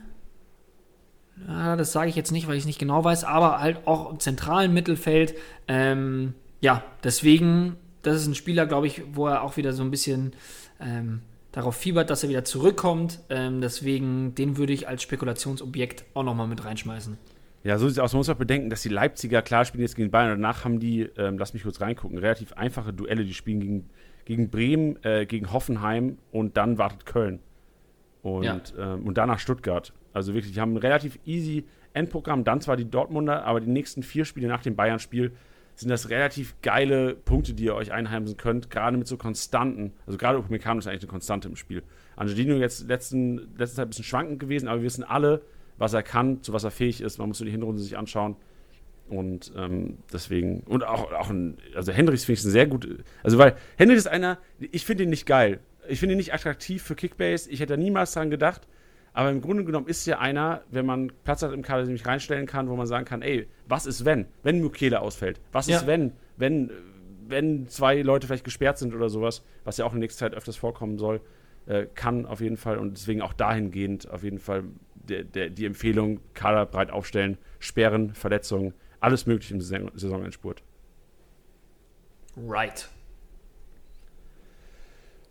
[1.47, 4.11] ja, das sage ich jetzt nicht, weil ich es nicht genau weiß, aber halt auch
[4.11, 5.35] im zentralen Mittelfeld.
[5.69, 9.91] Ähm, ja, deswegen, das ist ein Spieler, glaube ich, wo er auch wieder so ein
[9.91, 10.33] bisschen
[10.81, 11.23] ähm,
[11.53, 13.21] darauf fiebert, dass er wieder zurückkommt.
[13.29, 17.19] Ähm, deswegen, den würde ich als Spekulationsobjekt auch nochmal mit reinschmeißen.
[17.63, 18.13] Ja, so sieht es aus.
[18.13, 20.31] Man muss auch bedenken, dass die Leipziger, klar, spielen jetzt gegen Bayern.
[20.31, 23.25] Danach haben die, ähm, lass mich kurz reingucken, relativ einfache Duelle.
[23.25, 23.91] Die spielen gegen,
[24.25, 27.41] gegen Bremen, äh, gegen Hoffenheim und dann wartet Köln.
[28.23, 28.61] Und, ja.
[28.79, 29.93] ähm, und danach Stuttgart.
[30.13, 32.45] Also wirklich, die haben ein relativ easy Endprogramm.
[32.45, 35.33] Dann zwar die Dortmunder, aber die nächsten vier Spiele nach dem Bayern-Spiel
[35.75, 38.71] sind das relativ geile Punkte, die ihr euch einheimsen könnt.
[38.71, 39.93] Gerade mit so Konstanten.
[40.07, 41.83] Also gerade Upamecano ist eigentlich eine Konstante im Spiel.
[42.17, 45.43] Angelino jetzt letzten, letzte Zeit ein bisschen schwankend gewesen, aber wir wissen alle,
[45.79, 47.19] was er kann, zu was er fähig ist.
[47.19, 48.37] Man muss so die Hinrunde sich anschauen.
[49.09, 52.87] Und ähm, deswegen, und auch, auch ein, also Hendricks finde ich ein sehr gut,
[53.25, 55.59] also weil Hendricks ist einer, ich finde ihn nicht geil.
[55.91, 57.51] Ich finde ihn nicht attraktiv für Kickbase.
[57.51, 58.67] Ich hätte niemals daran gedacht.
[59.13, 62.07] Aber im Grunde genommen ist er einer, wenn man Platz hat im Kader, den ich
[62.07, 64.27] reinstellen kann, wo man sagen kann, ey, was ist wenn?
[64.45, 65.41] Wenn Mukele ausfällt?
[65.51, 65.79] Was ja.
[65.79, 66.13] ist wenn?
[66.37, 66.71] Wenn
[67.31, 70.57] wenn zwei Leute vielleicht gesperrt sind oder sowas, was ja auch in nächster Zeit öfters
[70.57, 71.21] vorkommen soll,
[71.67, 74.65] äh, kann auf jeden Fall und deswegen auch dahingehend auf jeden Fall
[74.95, 80.63] der, der, die Empfehlung, Kader breit aufstellen, Sperren, Verletzungen, alles mögliche im Saison Saisonendspurt.
[82.37, 82.89] Right.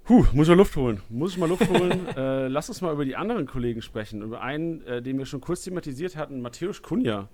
[0.09, 1.01] Puh, muss ich mal Luft holen.
[1.09, 2.07] Muss ich mal Luft holen.
[2.17, 4.23] äh, lass uns mal über die anderen Kollegen sprechen.
[4.23, 7.29] Über einen, äh, den wir schon kurz thematisiert hatten, Matthäus Kunja.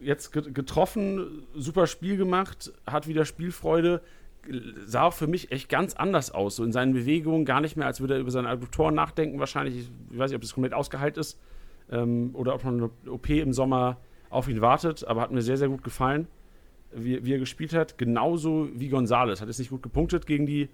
[0.00, 4.02] Jetzt getroffen, super Spiel gemacht, hat wieder Spielfreude.
[4.84, 6.56] Sah auch für mich echt ganz anders aus.
[6.56, 9.38] So in seinen Bewegungen gar nicht mehr, als würde er über seine Adduktoren nachdenken.
[9.38, 11.38] Wahrscheinlich, ich weiß nicht, ob das komplett ausgeheilt ist
[11.88, 13.98] ähm, oder ob man eine OP im Sommer
[14.28, 15.06] auf ihn wartet.
[15.06, 16.26] Aber hat mir sehr, sehr gut gefallen,
[16.92, 17.96] wie, wie er gespielt hat.
[17.96, 19.40] Genauso wie Gonzales.
[19.40, 20.68] Hat es nicht gut gepunktet gegen die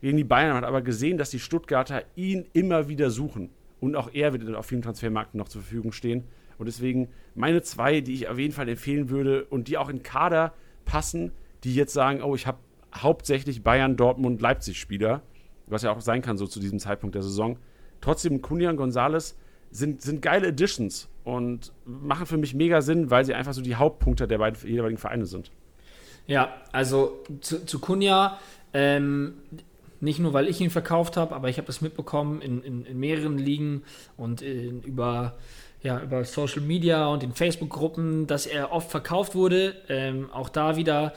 [0.00, 3.50] gegen die Bayern, hat aber gesehen, dass die Stuttgarter ihn immer wieder suchen.
[3.80, 6.24] Und auch er wird auf vielen Transfermärkten noch zur Verfügung stehen.
[6.58, 10.02] Und deswegen meine zwei, die ich auf jeden Fall empfehlen würde und die auch in
[10.02, 11.32] Kader passen,
[11.64, 12.58] die jetzt sagen, oh, ich habe
[12.94, 15.22] hauptsächlich Bayern, Dortmund, Leipzig-Spieler,
[15.66, 17.58] was ja auch sein kann so zu diesem Zeitpunkt der Saison.
[18.00, 19.36] Trotzdem, Kunja und Gonzales
[19.70, 23.74] sind, sind geile Additions und machen für mich mega Sinn, weil sie einfach so die
[23.74, 25.50] Hauptpunkte der beiden jeweiligen Vereine sind.
[26.26, 28.38] Ja, also zu, zu Kunja,
[28.72, 29.34] ähm,
[30.06, 32.98] nicht nur, weil ich ihn verkauft habe, aber ich habe das mitbekommen in, in, in,
[32.98, 33.82] mehreren Ligen
[34.16, 35.36] und in, über,
[35.82, 39.74] ja, über Social Media und in Facebook-Gruppen, dass er oft verkauft wurde.
[39.88, 41.12] Ähm, auch da wieder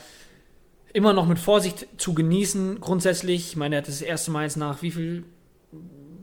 [0.92, 2.82] immer noch mit Vorsicht zu genießen.
[2.82, 5.24] Grundsätzlich, ich meine, er hat das erste Mal jetzt nach wie viel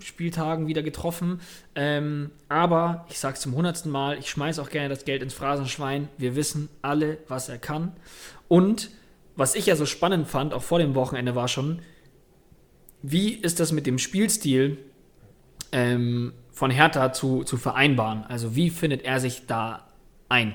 [0.02, 1.40] Spieltagen wieder getroffen.
[1.74, 5.34] Ähm, aber ich sage es zum hundertsten Mal, ich schmeiße auch gerne das Geld ins
[5.34, 6.08] Phrasenschwein.
[6.18, 7.92] Wir wissen alle, was er kann.
[8.48, 8.90] Und
[9.36, 11.80] was ich ja so spannend fand, auch vor dem Wochenende, war schon,
[13.08, 14.78] wie ist das mit dem Spielstil
[15.70, 18.24] ähm, von Hertha zu, zu vereinbaren?
[18.24, 19.86] Also wie findet er sich da
[20.28, 20.54] ein?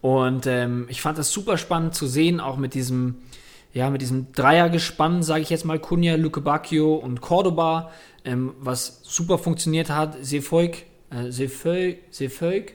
[0.00, 3.16] Und ähm, ich fand das super spannend zu sehen, auch mit diesem,
[3.72, 7.90] ja, mit diesem Dreiergespann, sage ich jetzt mal, Kunja, Luke Bacchio und Cordoba,
[8.24, 10.16] ähm, was super funktioniert hat.
[10.24, 10.76] Sefolk,
[11.10, 12.72] äh, Sefolk, Sefolk,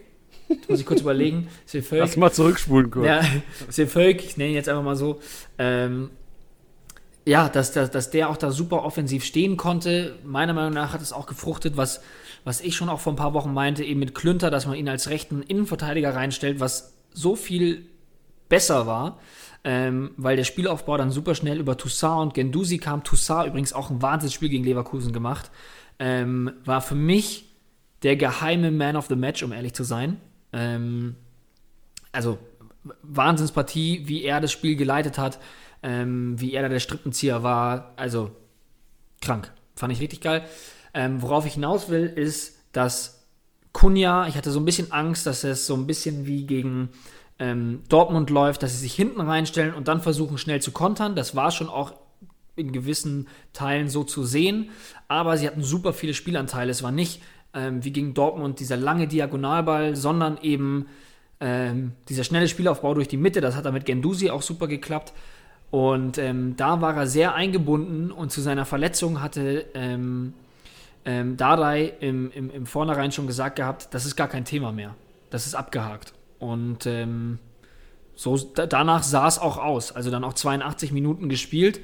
[0.68, 1.48] muss ich kurz überlegen.
[1.66, 2.00] Sefolk.
[2.02, 3.08] Lass mal zurückspulen kurz.
[3.08, 3.22] Ja,
[3.70, 5.22] Sefolk, ich nenne ihn jetzt einfach mal so.
[5.58, 6.10] Ähm,
[7.26, 10.16] ja, dass, dass, dass der auch da super offensiv stehen konnte.
[10.24, 12.02] Meiner Meinung nach hat es auch gefruchtet, was,
[12.44, 14.88] was ich schon auch vor ein paar Wochen meinte, eben mit Klünter, dass man ihn
[14.88, 17.88] als rechten Innenverteidiger reinstellt, was so viel
[18.48, 19.20] besser war,
[19.64, 23.04] ähm, weil der Spielaufbau dann super schnell über Toussaint und Gendusi kam.
[23.04, 25.50] Toussaint übrigens auch ein Wahnsinnsspiel gegen Leverkusen gemacht.
[25.98, 27.46] Ähm, war für mich
[28.04, 30.22] der geheime Man of the Match, um ehrlich zu sein.
[30.54, 31.16] Ähm,
[32.12, 32.38] also
[33.02, 35.40] Wahnsinnspartie, wie er das Spiel geleitet hat
[35.86, 37.94] ähm, wie er da der Strippenzieher war.
[37.96, 38.32] Also
[39.22, 39.54] krank.
[39.76, 40.44] Fand ich richtig geil.
[40.94, 43.28] Ähm, worauf ich hinaus will, ist, dass
[43.72, 46.90] Kunja, ich hatte so ein bisschen Angst, dass es so ein bisschen wie gegen
[47.38, 51.16] ähm, Dortmund läuft, dass sie sich hinten reinstellen und dann versuchen schnell zu kontern.
[51.16, 51.94] Das war schon auch
[52.56, 54.70] in gewissen Teilen so zu sehen,
[55.08, 56.72] aber sie hatten super viele Spielanteile.
[56.72, 57.22] Es war nicht
[57.54, 60.88] ähm, wie gegen Dortmund dieser lange Diagonalball, sondern eben
[61.42, 63.42] ähm, dieser schnelle Spielaufbau durch die Mitte.
[63.42, 65.12] Das hat da mit Gendusi auch super geklappt.
[65.72, 70.34] Und ähm, da war er sehr eingebunden und zu seiner Verletzung hatte ähm,
[71.06, 74.96] ähm, Dardai im, im, im Vornherein schon gesagt gehabt, das ist gar kein Thema mehr.
[75.30, 76.14] Das ist abgehakt.
[76.40, 77.40] Und ähm,
[78.16, 79.92] so da, danach sah es auch aus.
[79.92, 81.82] Also dann auch 82 Minuten gespielt.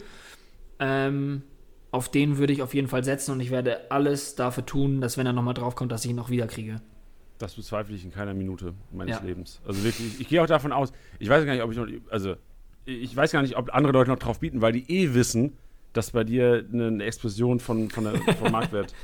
[0.79, 1.43] Ähm,
[1.91, 5.17] auf den würde ich auf jeden Fall setzen und ich werde alles dafür tun, dass
[5.17, 6.81] wenn er nochmal draufkommt, dass ich ihn noch wieder kriege.
[7.37, 9.23] Das bezweifle ich in keiner Minute meines ja.
[9.23, 9.59] Lebens.
[9.67, 11.87] Also wirklich, ich, ich gehe auch davon aus, ich weiß gar nicht, ob ich noch,
[12.09, 12.35] also
[12.85, 15.57] ich weiß gar nicht, ob andere Leute noch drauf bieten, weil die eh wissen,
[15.93, 18.93] dass bei dir eine Explosion von, von der, vom Marktwert.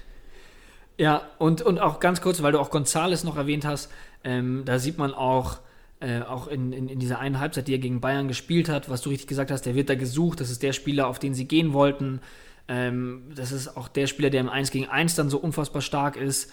[0.99, 3.91] Ja, und, und auch ganz kurz, weil du auch Gonzales noch erwähnt hast,
[4.23, 5.59] ähm, da sieht man auch,
[5.99, 9.01] äh, auch in, in, in, dieser einen Halbzeit, die er gegen Bayern gespielt hat, was
[9.01, 11.47] du richtig gesagt hast, der wird da gesucht, das ist der Spieler, auf den sie
[11.47, 12.19] gehen wollten.
[12.67, 16.15] Ähm, das ist auch der Spieler, der im 1 gegen 1 dann so unfassbar stark
[16.15, 16.51] ist.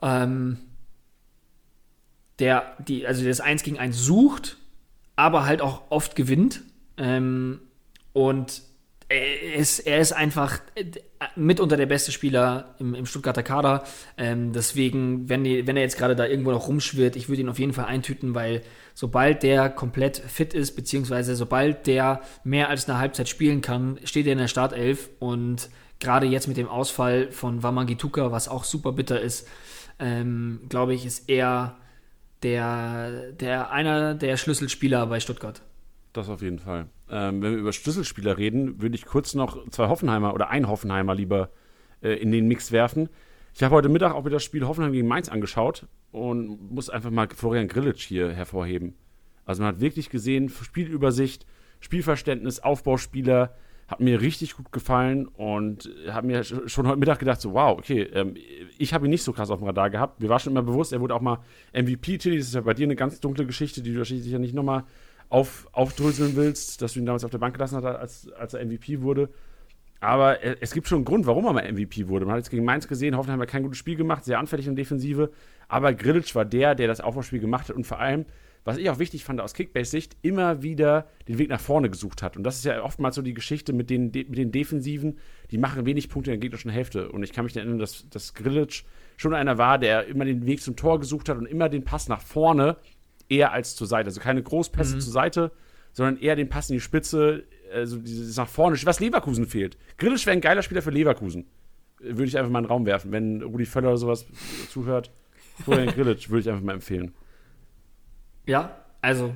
[0.00, 0.58] Ähm,
[2.38, 4.58] der, die, also der das 1 gegen 1 sucht,
[5.16, 6.62] aber halt auch oft gewinnt.
[6.98, 7.60] Ähm,
[8.12, 8.62] und
[9.08, 10.60] er ist, er ist einfach
[11.36, 13.84] mitunter der beste Spieler im, im Stuttgarter Kader.
[14.16, 17.48] Ähm, deswegen, wenn, die, wenn er jetzt gerade da irgendwo noch rumschwirrt, ich würde ihn
[17.48, 18.62] auf jeden Fall eintüten, weil
[18.94, 24.26] sobald der komplett fit ist, beziehungsweise sobald der mehr als eine Halbzeit spielen kann, steht
[24.26, 25.08] er in der Startelf.
[25.20, 29.46] Und gerade jetzt mit dem Ausfall von Wamangituka, was auch super bitter ist,
[29.98, 31.76] ähm, glaube ich, ist er
[32.42, 35.62] der, der einer der Schlüsselspieler bei Stuttgart.
[36.12, 36.86] Das auf jeden Fall.
[37.10, 41.14] Ähm, wenn wir über Schlüsselspieler reden, würde ich kurz noch zwei Hoffenheimer oder ein Hoffenheimer
[41.14, 41.50] lieber
[42.02, 43.08] äh, in den Mix werfen.
[43.54, 47.10] Ich habe heute Mittag auch wieder das Spiel Hoffenheim gegen Mainz angeschaut und muss einfach
[47.10, 48.94] mal Florian Grillitsch hier hervorheben.
[49.44, 51.46] Also man hat wirklich gesehen, Spielübersicht,
[51.80, 53.54] Spielverständnis, Aufbauspieler,
[53.88, 58.02] hat mir richtig gut gefallen und habe mir schon heute Mittag gedacht, so wow, okay,
[58.02, 58.34] ähm,
[58.78, 60.20] ich habe ihn nicht so krass auf dem Radar gehabt.
[60.20, 61.38] Mir war schon immer bewusst, er wurde auch mal
[61.72, 64.38] MVP, Tilly, das ist ja bei dir eine ganz dunkle Geschichte, die du wahrscheinlich ja
[64.38, 64.84] nicht nochmal
[65.28, 68.64] auf, aufdröseln willst, dass du ihn damals auf der Bank gelassen hast, als, als er
[68.64, 69.28] MVP wurde.
[70.00, 72.26] Aber es gibt schon einen Grund, warum er mal MVP wurde.
[72.26, 74.76] Man hat jetzt gegen Mainz gesehen, Hoffenheim hat kein gutes Spiel gemacht, sehr anfällig in
[74.76, 75.30] der Defensive.
[75.68, 78.26] Aber Grillitsch war der, der das Aufbauspiel gemacht hat und vor allem
[78.66, 82.36] was ich auch wichtig fand aus Kickbase-Sicht, immer wieder den Weg nach vorne gesucht hat.
[82.36, 85.18] Und das ist ja oftmals so die Geschichte mit den, mit den Defensiven,
[85.52, 87.12] die machen wenig Punkte in der gegnerischen Hälfte.
[87.12, 88.82] Und ich kann mich erinnern, dass, dass Grillitsch
[89.16, 92.08] schon einer war, der immer den Weg zum Tor gesucht hat und immer den Pass
[92.08, 92.76] nach vorne
[93.28, 94.08] eher als zur Seite.
[94.08, 95.00] Also keine Großpässe mhm.
[95.00, 95.52] zur Seite,
[95.92, 99.78] sondern eher den Pass in die Spitze, also dieses nach vorne, was Leverkusen fehlt.
[99.96, 101.46] Grillitsch wäre ein geiler Spieler für Leverkusen.
[102.00, 103.12] Würde ich einfach mal in den Raum werfen.
[103.12, 104.26] Wenn Rudi Völler oder sowas
[104.70, 105.12] zuhört,
[105.62, 107.14] Florian Grillitsch würde ich einfach mal empfehlen.
[108.46, 109.34] Ja, also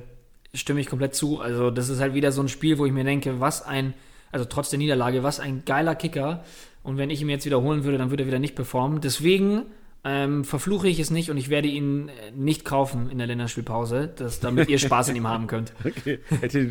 [0.53, 1.39] stimme ich komplett zu.
[1.39, 3.93] Also das ist halt wieder so ein Spiel, wo ich mir denke, was ein,
[4.31, 6.43] also trotz der Niederlage, was ein geiler Kicker.
[6.83, 9.01] Und wenn ich ihn jetzt wiederholen würde, dann würde er wieder nicht performen.
[9.01, 9.63] Deswegen
[10.03, 14.07] ähm, verfluche ich es nicht und ich werde ihn äh, nicht kaufen in der Länderspielpause,
[14.15, 15.73] dass, damit ihr Spaß an ihm haben könnt.
[15.83, 16.19] Okay,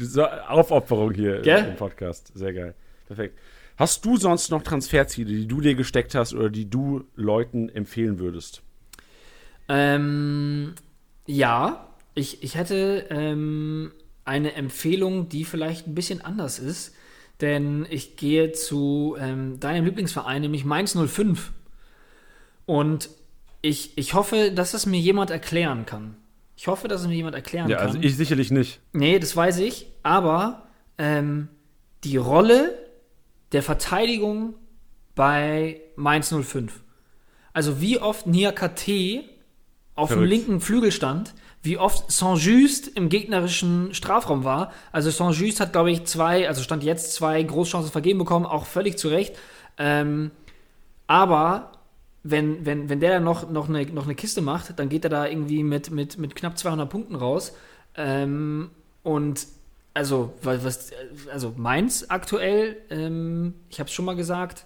[0.01, 1.67] so Aufopferung hier Gell?
[1.69, 2.33] im Podcast.
[2.37, 2.75] Sehr geil.
[3.07, 3.39] Perfekt.
[3.77, 8.19] Hast du sonst noch Transferziele, die du dir gesteckt hast oder die du Leuten empfehlen
[8.19, 8.63] würdest?
[9.69, 10.75] Ähm,
[11.27, 13.93] ja, ich, ich hätte ähm,
[14.25, 16.95] eine Empfehlung, die vielleicht ein bisschen anders ist,
[17.41, 21.53] denn ich gehe zu ähm, deinem Lieblingsverein, nämlich Mainz 05.
[22.67, 23.11] Und
[23.63, 26.17] ich, ich hoffe, dass es mir jemand erklären kann.
[26.57, 27.87] Ich hoffe, dass es mir jemand erklären ja, kann.
[27.89, 28.81] Ja, also ich sicherlich nicht.
[28.93, 29.87] Nee, das weiß ich.
[30.03, 31.49] Aber ähm,
[32.05, 32.77] die Rolle
[33.53, 34.55] der Verteidigung
[35.15, 36.83] bei Mainz 05.
[37.53, 39.25] Also wie oft Nia KT
[39.95, 40.11] auf Verrückt.
[40.11, 44.73] dem linken Flügel stand, wie oft Saint-Just im gegnerischen Strafraum war.
[44.93, 48.99] Also Saint-Just hat, glaube ich, zwei, also stand jetzt zwei Großchancen vergeben bekommen, auch völlig
[48.99, 49.37] zu Recht.
[49.77, 50.31] Ähm,
[51.07, 51.73] aber
[52.23, 55.11] wenn, wenn, wenn der dann noch, noch, eine, noch eine Kiste macht, dann geht er
[55.11, 57.53] da irgendwie mit, mit, mit knapp 200 Punkten raus.
[57.95, 58.71] Ähm,
[59.03, 59.47] und
[59.93, 60.93] also, was,
[61.33, 64.65] also Mainz aktuell, ähm, ich habe es schon mal gesagt,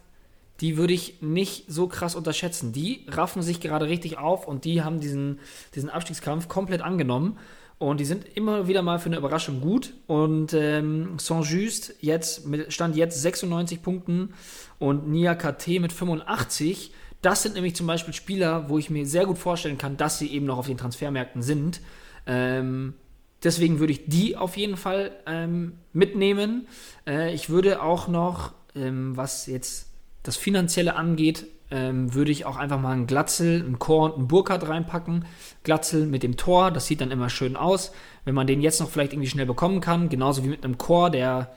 [0.64, 2.72] die würde ich nicht so krass unterschätzen.
[2.72, 5.38] Die raffen sich gerade richtig auf und die haben diesen,
[5.74, 7.36] diesen Abstiegskampf komplett angenommen.
[7.76, 9.92] Und die sind immer wieder mal für eine Überraschung gut.
[10.06, 14.32] Und ähm, Saint-Just jetzt mit, stand jetzt 96 Punkten
[14.78, 16.92] und Nia KT mit 85.
[17.20, 20.28] Das sind nämlich zum Beispiel Spieler, wo ich mir sehr gut vorstellen kann, dass sie
[20.28, 21.82] eben noch auf den Transfermärkten sind.
[22.26, 22.94] Ähm,
[23.42, 26.68] deswegen würde ich die auf jeden Fall ähm, mitnehmen.
[27.06, 29.90] Äh, ich würde auch noch, ähm, was jetzt
[30.24, 34.28] das Finanzielle angeht, ähm, würde ich auch einfach mal einen Glatzel, einen Chor und einen
[34.28, 35.24] Burkhardt reinpacken.
[35.62, 37.92] Glatzel mit dem Tor, das sieht dann immer schön aus.
[38.24, 41.10] Wenn man den jetzt noch vielleicht irgendwie schnell bekommen kann, genauso wie mit einem Chor,
[41.10, 41.52] der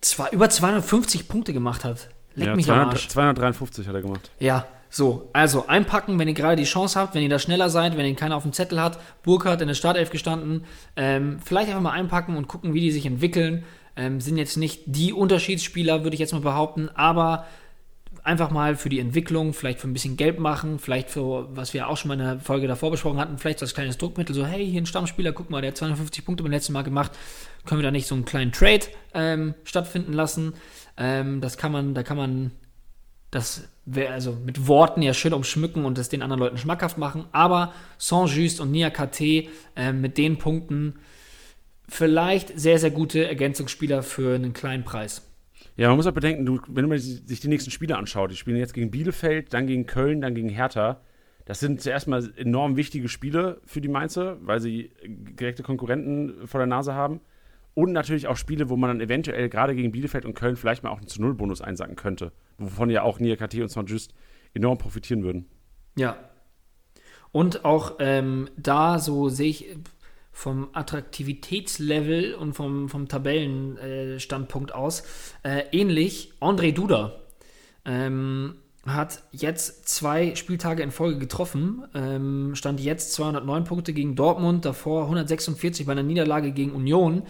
[0.00, 2.08] zwar über 250 Punkte gemacht hat.
[2.34, 3.08] Leck ja, mich 200, am Arsch.
[3.08, 4.30] 253 hat er gemacht.
[4.40, 7.96] Ja, so, also einpacken, wenn ihr gerade die Chance habt, wenn ihr da schneller seid,
[7.96, 8.98] wenn ihr keiner auf dem Zettel hat.
[9.22, 10.64] Burkhardt in der Startelf gestanden.
[10.96, 13.64] Ähm, vielleicht einfach mal einpacken und gucken, wie die sich entwickeln.
[13.96, 17.46] Ähm, sind jetzt nicht die Unterschiedsspieler, würde ich jetzt mal behaupten, aber
[18.22, 21.88] einfach mal für die Entwicklung, vielleicht für ein bisschen Geld machen, vielleicht für, was wir
[21.88, 24.46] auch schon mal in der Folge davor besprochen hatten, vielleicht so als kleines Druckmittel, so,
[24.46, 27.12] hey, hier ein Stammspieler, guck mal, der hat 250 Punkte beim letzten Mal gemacht,
[27.66, 30.54] können wir da nicht so einen kleinen Trade ähm, stattfinden lassen?
[30.96, 32.52] Ähm, das kann man, da kann man
[33.34, 37.26] das wäre also mit Worten ja schön umschmücken und das den anderen Leuten schmackhaft machen,
[37.32, 40.94] aber Saint-Just und Nia KT äh, mit den Punkten
[41.88, 45.22] vielleicht sehr, sehr gute Ergänzungsspieler für einen kleinen Preis.
[45.76, 48.56] Ja, man muss auch bedenken, du, wenn man sich die nächsten Spiele anschaut, die spielen
[48.56, 51.00] jetzt gegen Bielefeld, dann gegen Köln, dann gegen Hertha.
[51.46, 56.58] Das sind zuerst mal enorm wichtige Spiele für die Mainzer, weil sie direkte Konkurrenten vor
[56.58, 57.20] der Nase haben.
[57.74, 60.90] Und natürlich auch Spiele, wo man dann eventuell gerade gegen Bielefeld und Köln vielleicht mal
[60.90, 63.82] auch einen zu Null Bonus einsacken könnte, wovon ja auch Nia KT und St.
[63.86, 64.14] Just
[64.54, 65.46] enorm profitieren würden.
[65.96, 66.16] Ja.
[67.32, 69.76] Und auch ähm, da so sehe ich,
[70.34, 75.04] vom Attraktivitätslevel und vom, vom Tabellenstandpunkt äh, aus
[75.44, 76.32] äh, ähnlich.
[76.40, 77.12] André Duda
[77.84, 84.64] ähm, hat jetzt zwei Spieltage in Folge getroffen, ähm, stand jetzt 209 Punkte gegen Dortmund,
[84.64, 87.22] davor 146 bei einer Niederlage gegen Union.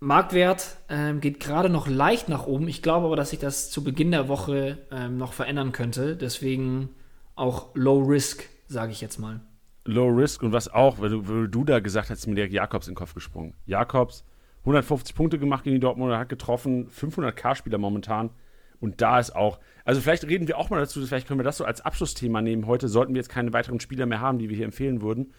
[0.00, 2.66] Marktwert ähm, geht gerade noch leicht nach oben.
[2.68, 6.16] Ich glaube aber, dass sich das zu Beginn der Woche ähm, noch verändern könnte.
[6.16, 6.88] Deswegen
[7.34, 9.40] auch Low Risk, sage ich jetzt mal.
[9.90, 12.52] Low Risk und was auch, weil du, weil du da gesagt hast, ist mir direkt
[12.52, 13.54] Jakobs in den Kopf gesprungen.
[13.66, 14.24] Jakobs,
[14.60, 18.30] 150 Punkte gemacht gegen die Dortmunder, hat getroffen, 500k-Spieler momentan.
[18.80, 21.58] Und da ist auch, also vielleicht reden wir auch mal dazu, vielleicht können wir das
[21.58, 22.66] so als Abschlussthema nehmen.
[22.66, 25.32] Heute sollten wir jetzt keine weiteren Spieler mehr haben, die wir hier empfehlen würden.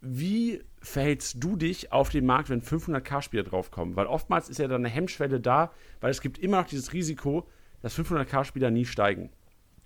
[0.00, 3.96] wie verhältst du dich auf dem Markt, wenn 500k-Spieler draufkommen?
[3.96, 7.46] Weil oftmals ist ja dann eine Hemmschwelle da, weil es gibt immer noch dieses Risiko,
[7.82, 9.30] dass 500k-Spieler nie steigen.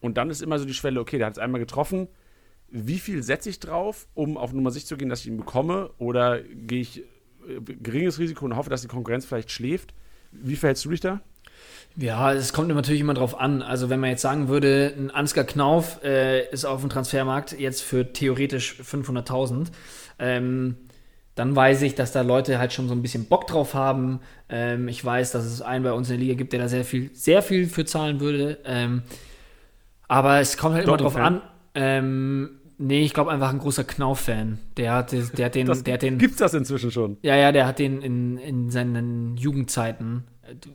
[0.00, 2.08] Und dann ist immer so die Schwelle, okay, der hat es einmal getroffen,
[2.76, 5.90] wie viel setze ich drauf, um auf Nummer sich zu gehen, dass ich ihn bekomme?
[5.98, 9.94] Oder gehe ich äh, geringes Risiko und hoffe, dass die Konkurrenz vielleicht schläft?
[10.32, 11.20] Wie verhältst du dich da?
[11.96, 13.62] Ja, es kommt natürlich immer drauf an.
[13.62, 17.82] Also wenn man jetzt sagen würde, ein Ansgar Knauf äh, ist auf dem Transfermarkt jetzt
[17.82, 19.68] für theoretisch 500.000,
[20.18, 20.74] ähm,
[21.36, 24.18] dann weiß ich, dass da Leute halt schon so ein bisschen Bock drauf haben.
[24.48, 26.84] Ähm, ich weiß, dass es einen bei uns in der Liga gibt, der da sehr
[26.84, 28.58] viel, sehr viel für zahlen würde.
[28.64, 29.02] Ähm,
[30.08, 31.40] aber es kommt halt immer drauf an.
[32.76, 34.58] Nee, ich glaube einfach ein großer Knauf-Fan.
[34.76, 36.18] Der hat, der hat den, das, der hat den.
[36.18, 37.18] Gibt's das inzwischen schon?
[37.22, 40.24] Ja, ja, der hat den in, in seinen Jugendzeiten,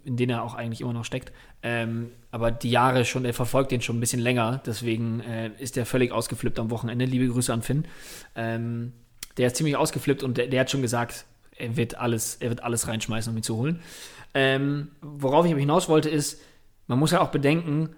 [0.05, 1.33] in denen er auch eigentlich immer noch steckt.
[1.61, 4.61] Ähm, aber die Jahre schon, er verfolgt den schon ein bisschen länger.
[4.65, 7.05] Deswegen äh, ist der völlig ausgeflippt am Wochenende.
[7.05, 7.85] Liebe Grüße an Finn.
[8.35, 8.93] Ähm,
[9.37, 11.25] der ist ziemlich ausgeflippt und der, der, hat schon gesagt,
[11.55, 13.81] er wird alles, er wird alles reinschmeißen, um ihn zu holen.
[14.33, 16.41] Ähm, worauf ich aber hinaus wollte, ist,
[16.87, 17.89] man muss ja auch bedenken,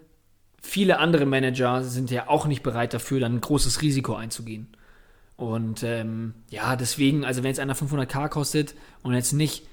[0.62, 4.68] viele andere Manager sind ja auch nicht bereit dafür, dann ein großes Risiko einzugehen.
[5.36, 9.66] Und ähm, ja, deswegen, also wenn jetzt einer 500k kostet und jetzt nicht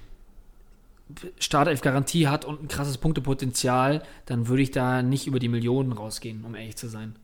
[1.39, 6.43] Startelf-Garantie hat und ein krasses Punktepotenzial, dann würde ich da nicht über die Millionen rausgehen,
[6.43, 7.17] um ehrlich zu sein.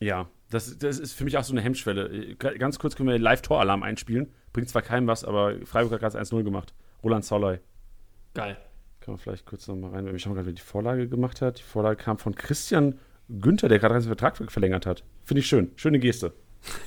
[0.00, 2.36] Ja, das, das ist für mich auch so eine Hemmschwelle.
[2.36, 4.32] Ganz kurz können wir den Live-Tor-Alarm einspielen.
[4.52, 6.74] Bringt zwar keinem was, aber Freiburg hat gerade 1-0 gemacht.
[7.02, 7.58] Roland Solloy.
[8.34, 8.56] Geil.
[9.06, 11.60] Können wir vielleicht kurz noch mal rein, ich schaue gerade, wer die Vorlage gemacht hat.
[11.60, 12.98] Die Vorlage kam von Christian
[13.28, 15.04] Günther, der gerade seinen Vertrag verlängert hat.
[15.24, 15.70] Finde ich schön.
[15.76, 16.32] Schöne Geste.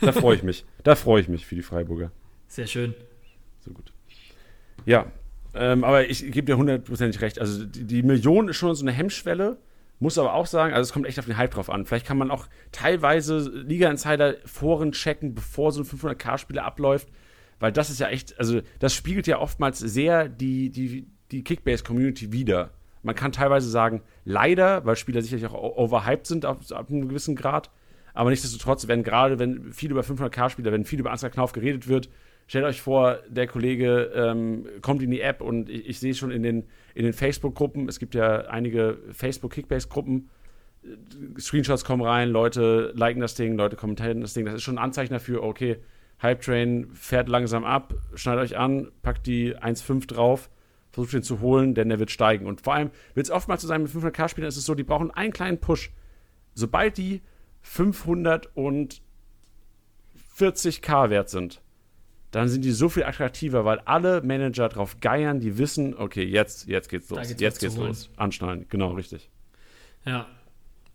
[0.02, 0.66] Da freue ich mich.
[0.84, 2.12] Da freue ich mich für die Freiburger.
[2.50, 2.94] Sehr schön.
[3.62, 3.94] So gut.
[4.86, 5.10] Ja,
[5.54, 7.40] ähm, aber ich gebe dir hundertprozentig recht.
[7.40, 9.58] Also die, die Million ist schon so eine Hemmschwelle.
[10.00, 11.86] Muss aber auch sagen, also es kommt echt auf den Hype drauf an.
[11.86, 17.08] Vielleicht kann man auch teilweise Liga-Insider-Foren checken, bevor so ein 500k-Spieler abläuft.
[17.62, 22.32] Weil das ist ja echt, also das spiegelt ja oftmals sehr die, die, die Kickbase-Community
[22.32, 22.72] wieder.
[23.04, 27.36] Man kann teilweise sagen, leider, weil Spieler sicherlich auch overhyped sind auf, auf einem gewissen
[27.36, 27.70] Grad.
[28.14, 32.10] Aber nichtsdestotrotz, wenn gerade, wenn viel über 500k-Spieler, wenn viel über Ansgar Knauf geredet wird,
[32.48, 36.32] stellt euch vor, der Kollege ähm, kommt in die App und ich, ich sehe schon
[36.32, 36.66] in den,
[36.96, 40.30] in den Facebook-Gruppen, es gibt ja einige Facebook-Kickbase-Gruppen,
[40.84, 44.46] äh, Screenshots kommen rein, Leute liken das Ding, Leute kommentieren das Ding.
[44.46, 45.78] Das ist schon ein Anzeichen dafür, okay,
[46.22, 50.50] Hype Train fährt langsam ab, schneidet euch an, packt die 1,5 drauf
[51.00, 52.46] versucht ihn zu holen, denn er wird steigen.
[52.46, 55.12] Und vor allem wird es oftmals zu sein, mit 500k-Spielern ist es so, die brauchen
[55.12, 55.92] einen kleinen Push.
[56.54, 57.22] Sobald die
[57.66, 59.00] 540k
[61.10, 61.62] wert sind,
[62.32, 66.68] dann sind die so viel attraktiver, weil alle Manager drauf geiern, die wissen, okay, jetzt,
[66.68, 67.28] jetzt geht's los.
[67.28, 68.10] Geht's jetzt geht's los.
[68.18, 69.30] Anschnallen, genau, richtig.
[70.06, 70.28] Ja.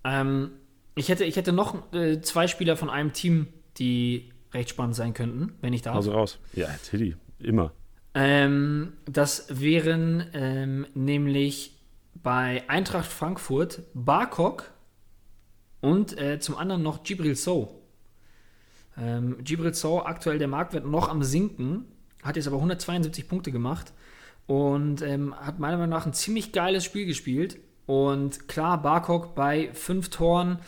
[0.05, 0.51] Ähm,
[0.95, 3.49] ich, hätte, ich hätte noch äh, zwei Spieler von einem Team,
[3.79, 5.97] die recht spannend sein könnten, wenn ich darf.
[5.97, 6.39] Also raus.
[6.53, 7.73] Ja, Tilly, immer.
[8.15, 11.77] Ähm, das wären ähm, nämlich
[12.15, 14.71] bei Eintracht Frankfurt Barkok
[15.81, 17.83] und äh, zum anderen noch Gibril So.
[18.97, 21.87] Ähm, Gibril So, aktuell der Marktwert noch am Sinken,
[22.23, 23.93] hat jetzt aber 172 Punkte gemacht
[24.47, 27.59] und ähm, hat meiner Meinung nach ein ziemlich geiles Spiel gespielt.
[27.87, 30.59] Und klar, Barkok bei fünf Toren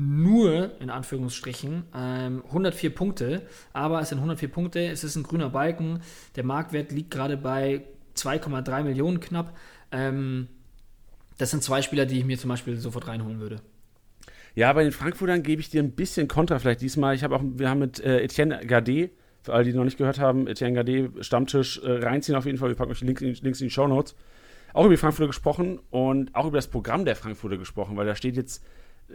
[0.00, 3.42] nur, in Anführungsstrichen, ähm, 104 Punkte,
[3.74, 6.00] aber es sind 104 Punkte, es ist ein grüner Balken,
[6.36, 7.82] der Marktwert liegt gerade bei
[8.16, 9.54] 2,3 Millionen knapp.
[9.92, 10.48] Ähm,
[11.36, 13.60] das sind zwei Spieler, die ich mir zum Beispiel sofort reinholen würde.
[14.54, 17.14] Ja, bei den Frankfurtern gebe ich dir ein bisschen Kontra vielleicht diesmal.
[17.14, 20.18] Ich habe auch, wir haben mit äh, Etienne Gardet, für alle, die noch nicht gehört
[20.18, 22.70] haben, Etienne Gardet, Stammtisch, äh, reinziehen auf jeden Fall.
[22.70, 24.16] Wir packen euch die Links in, Links in die Show Notes.
[24.72, 28.14] Auch über die Frankfurter gesprochen und auch über das Programm der Frankfurter gesprochen, weil da
[28.14, 28.62] steht jetzt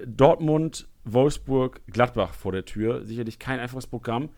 [0.06, 3.06] Dortmund, Wolfsburg, Gladbach vor der Tür.
[3.06, 4.30] Sicherlich kein einfaches Programm.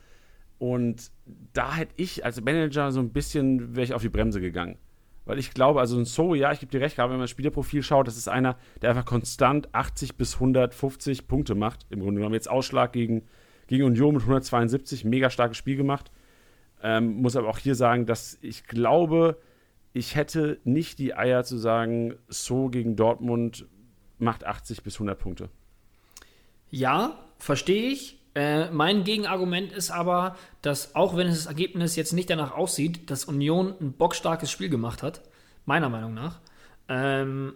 [0.60, 1.12] Und
[1.54, 4.78] da hätte ich als Manager so ein bisschen, wäre ich auf die Bremse gegangen.
[5.26, 7.32] Weil ich glaube, also ein So, ja, ich gebe dir recht, gerade wenn man das
[7.32, 11.86] Spielerprofil schaut, das ist einer, der einfach konstant 80 bis 150 Punkte macht.
[11.90, 13.24] Im Grunde genommen jetzt Ausschlag gegen,
[13.68, 16.12] gegen Union mit 172, mega starkes Spiel gemacht.
[16.82, 19.38] Ähm, muss aber auch hier sagen, dass ich glaube,
[19.94, 23.68] ich hätte nicht die Eier zu sagen, So gegen Dortmund
[24.20, 25.50] macht 80 bis 100 Punkte.
[26.70, 28.18] Ja, verstehe ich.
[28.36, 33.26] Äh, mein Gegenargument ist aber, dass auch wenn das Ergebnis jetzt nicht danach aussieht, dass
[33.26, 35.22] Union ein bockstarkes Spiel gemacht hat,
[35.66, 36.40] meiner Meinung nach.
[36.88, 37.54] Ähm,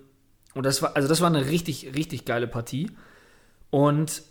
[0.54, 2.90] und das war, also das war eine richtig, richtig geile Partie.
[3.70, 4.24] Und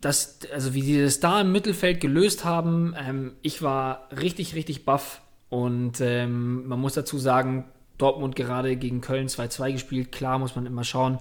[0.00, 4.84] das, also wie sie das da im Mittelfeld gelöst haben, ähm, ich war richtig, richtig
[4.84, 5.22] baff.
[5.48, 7.66] Und ähm, man muss dazu sagen,
[7.98, 10.12] Dortmund gerade gegen Köln 2-2 gespielt.
[10.12, 11.18] Klar muss man immer schauen.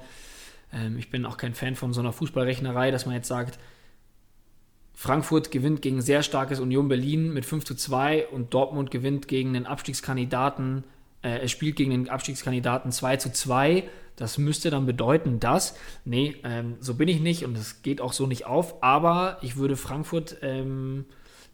[0.74, 3.60] Ähm, ich bin auch kein Fan von so einer Fußballrechnerei, dass man jetzt sagt,
[4.94, 9.54] Frankfurt gewinnt gegen sehr starkes Union Berlin mit 5 zu 2 und Dortmund gewinnt gegen
[9.54, 10.86] den Abstiegskandidaten,
[11.22, 13.84] äh, es spielt gegen den Abstiegskandidaten 2 zu 2.
[14.16, 18.14] Das müsste dann bedeuten, dass, nee, ähm, so bin ich nicht und es geht auch
[18.14, 21.06] so nicht auf, aber ich würde Frankfurt ähm,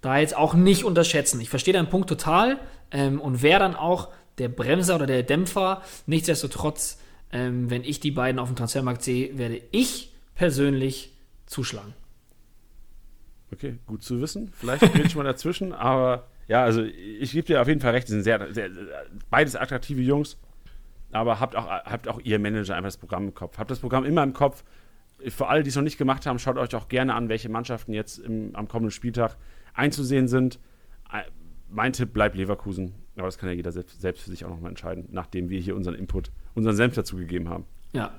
[0.02, 1.42] da jetzt auch nicht unterschätzen.
[1.42, 2.60] Ich verstehe deinen Punkt total
[2.92, 4.10] ähm, und wäre dann auch
[4.42, 5.82] der Bremser oder der Dämpfer.
[6.08, 7.00] Nichtsdestotrotz,
[7.32, 11.14] ähm, wenn ich die beiden auf dem Transfermarkt sehe, werde ich persönlich
[11.46, 11.94] zuschlagen.
[13.54, 14.52] Okay, gut zu wissen.
[14.54, 18.08] Vielleicht bin ich mal dazwischen, aber ja, also ich gebe dir auf jeden Fall recht,
[18.08, 18.70] sind sehr, sehr,
[19.30, 20.38] beides attraktive Jungs,
[21.12, 23.58] aber habt auch, habt auch ihr Manager einfach das Programm im Kopf.
[23.58, 24.64] Habt das Programm immer im Kopf.
[25.28, 27.94] Für alle, die es noch nicht gemacht haben, schaut euch auch gerne an, welche Mannschaften
[27.94, 29.38] jetzt im, am kommenden Spieltag
[29.74, 30.60] einzusehen sind.
[31.70, 34.70] Mein Tipp bleibt Leverkusen, aber das kann ja jeder selbst, selbst für sich auch nochmal
[34.70, 37.66] entscheiden, nachdem wir hier unseren Input, unseren Senf dazu gegeben haben.
[37.94, 38.12] Ja.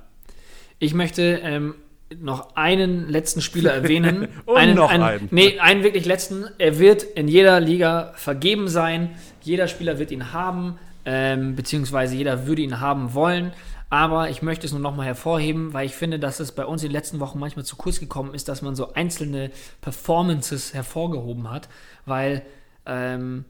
[0.78, 1.74] Ich möchte ähm,
[2.20, 4.28] noch einen letzten Spieler erwähnen.
[4.46, 5.28] Und einen, noch einen, einen.
[5.30, 6.46] Nee, einen wirklich letzten.
[6.58, 9.10] Er wird in jeder Liga vergeben sein.
[9.42, 13.52] Jeder Spieler wird ihn haben, ähm, beziehungsweise jeder würde ihn haben wollen.
[13.90, 16.88] Aber ich möchte es nur nochmal hervorheben, weil ich finde, dass es bei uns in
[16.88, 19.50] den letzten Wochen manchmal zu kurz gekommen ist, dass man so einzelne
[19.82, 21.68] Performances hervorgehoben hat.
[22.06, 22.42] Weil
[22.86, 23.44] ähm,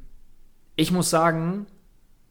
[0.76, 1.66] ich muss sagen,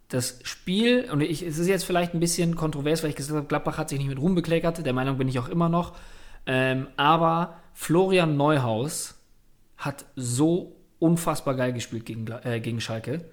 [0.10, 3.48] das Spiel, und ich, es ist jetzt vielleicht ein bisschen kontrovers, weil ich gesagt habe,
[3.48, 5.96] Gladbach hat sich nicht mit Ruhm bekleckert, der Meinung bin ich auch immer noch.
[6.46, 9.16] Ähm, aber Florian Neuhaus
[9.78, 13.26] hat so unfassbar geil gespielt gegen, äh, gegen Schalke.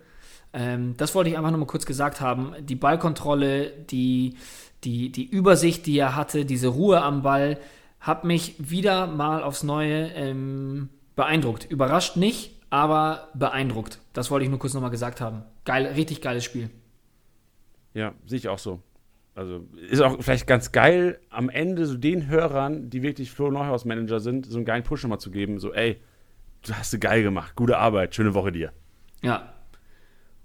[0.53, 2.55] Ähm, das wollte ich einfach nur mal kurz gesagt haben.
[2.61, 4.37] Die Ballkontrolle, die,
[4.85, 7.59] die, die Übersicht, die er hatte, diese Ruhe am Ball,
[8.01, 11.65] hat mich wieder mal aufs Neue ähm, beeindruckt.
[11.69, 14.01] Überrascht nicht, aber beeindruckt.
[14.12, 15.43] Das wollte ich nur kurz nochmal gesagt haben.
[15.64, 16.71] Geil, richtig geiles Spiel.
[17.95, 18.81] Ja, sehe ich auch so.
[19.35, 23.85] Also ist auch vielleicht ganz geil, am Ende so den Hörern, die wirklich Flo Neuhaus
[23.85, 25.61] Manager sind, so einen geilen Push nochmal zu geben.
[25.61, 26.01] So, ey,
[26.66, 28.73] du hast du geil gemacht, gute Arbeit, schöne Woche dir.
[29.23, 29.53] Ja.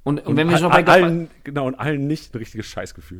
[0.06, 3.20] Und, und wenn wir schon bei allen, genau, und allen nicht ein richtiges Scheißgefühl.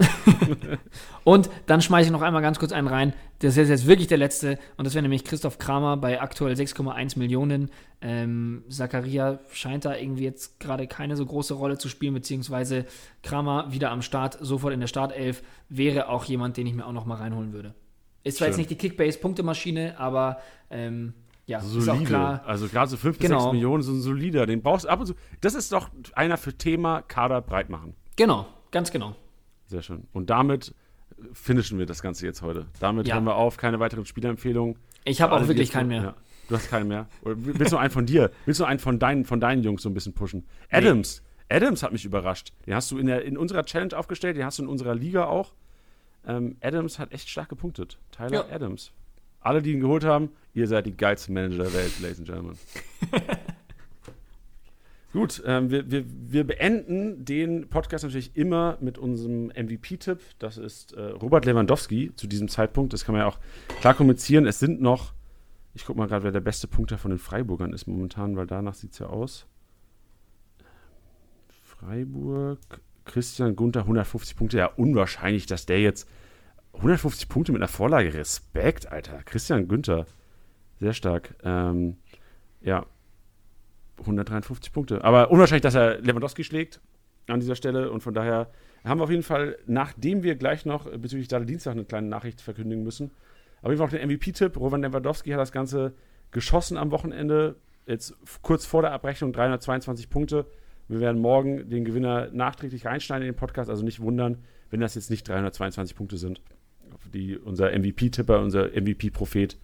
[1.24, 3.14] und dann schmeiße ich noch einmal ganz kurz einen rein.
[3.40, 4.60] Das ist jetzt wirklich der letzte.
[4.76, 7.72] Und das wäre nämlich Christoph Kramer bei aktuell 6,1 Millionen.
[8.02, 12.86] Ähm, Zakaria scheint da irgendwie jetzt gerade keine so große Rolle zu spielen, beziehungsweise
[13.22, 16.92] Kramer wieder am Start, sofort in der Startelf, wäre auch jemand, den ich mir auch
[16.92, 17.76] noch mal reinholen würde.
[18.26, 18.52] Ist zwar Schön.
[18.52, 21.14] jetzt nicht die Kickbase-Punktemaschine, aber ähm,
[21.46, 22.06] ja, ist auch Solide.
[22.06, 22.44] klar.
[22.46, 23.39] Also gerade so 5 bis Genau.
[23.41, 24.46] 6 Millionen, so ein solider.
[24.46, 25.14] Den brauchst du ab und zu.
[25.41, 27.96] Das ist doch einer für Thema Kader breit machen.
[28.16, 29.16] Genau, ganz genau.
[29.66, 30.08] Sehr schön.
[30.14, 30.74] Und damit
[31.34, 32.68] finishen wir das Ganze jetzt heute.
[32.80, 33.16] Damit Ja.
[33.16, 33.58] hören wir auf.
[33.58, 34.78] Keine weiteren Spielerempfehlungen.
[35.06, 36.02] Ich habe auch wirklich keinen mehr.
[36.04, 36.16] Ja,
[36.50, 37.08] du hast keinen mehr.
[37.24, 38.32] Oder willst du einen von dir?
[38.46, 40.46] Willst du einen von deinen, von deinen Jungs so ein bisschen pushen?
[40.72, 41.22] Adams.
[41.50, 42.54] Adams hat mich überrascht.
[42.66, 45.26] Den hast du in, der, in unserer Challenge aufgestellt, den hast du in unserer Liga
[45.26, 45.54] auch.
[46.26, 48.00] Ähm, Adams hat echt stark gepunktet.
[48.12, 48.56] Tyler Ja.
[48.56, 48.91] Adams.
[49.41, 52.58] Alle, die ihn geholt haben, ihr seid die geilsten Manager der Welt, Ladies and Gentlemen.
[55.14, 60.20] Gut, ähm, wir, wir, wir beenden den Podcast natürlich immer mit unserem MVP-Tipp.
[60.39, 62.93] Das ist äh, Robert Lewandowski zu diesem Zeitpunkt.
[62.93, 63.38] Das kann man ja auch
[63.80, 64.47] klar kommunizieren.
[64.47, 65.14] Es sind noch,
[65.76, 68.74] ich gucke mal gerade, wer der beste Punkter von den Freiburgern ist momentan, weil danach
[68.74, 69.45] sieht es ja aus.
[71.64, 72.60] Freiburg,
[73.06, 74.58] Christian Gunther, 150 Punkte.
[74.58, 76.10] Ja, unwahrscheinlich, dass der jetzt
[76.74, 78.16] 150 Punkte mit einer Vorlage.
[78.16, 79.22] Respekt, Alter.
[79.24, 80.08] Christian Günther.
[80.80, 81.36] Sehr stark.
[81.43, 81.97] Ähm,
[82.61, 82.86] ja.
[83.99, 85.03] 153 Punkte.
[85.03, 86.82] Aber unwahrscheinlich, dass er Lewandowski schlägt
[87.28, 87.91] an dieser Stelle.
[87.91, 88.49] Und von daher
[88.84, 92.41] haben wir auf jeden Fall, nachdem wir gleich noch bezüglich Dade Dienstag eine kleine Nachricht
[92.41, 93.11] verkündigen müssen,
[93.61, 94.57] auf jeden Fall auch den MVP-Tipp.
[94.57, 95.93] Roman Lewandowski hat das Ganze
[96.32, 97.55] geschossen am Wochenende.
[97.86, 100.45] Jetzt kurz vor der Abrechnung 322 Punkte.
[100.89, 103.69] Wir werden morgen den Gewinner nachträglich reinschneiden in den Podcast.
[103.69, 106.41] Also nicht wundern, wenn das jetzt nicht 322 Punkte sind,
[107.13, 109.57] die unser MVP-Tipper, unser MVP-Prophet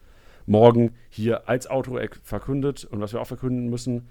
[0.50, 2.84] morgen hier als Auto verkündet.
[2.86, 4.08] Und was wir auch verkünden müssen,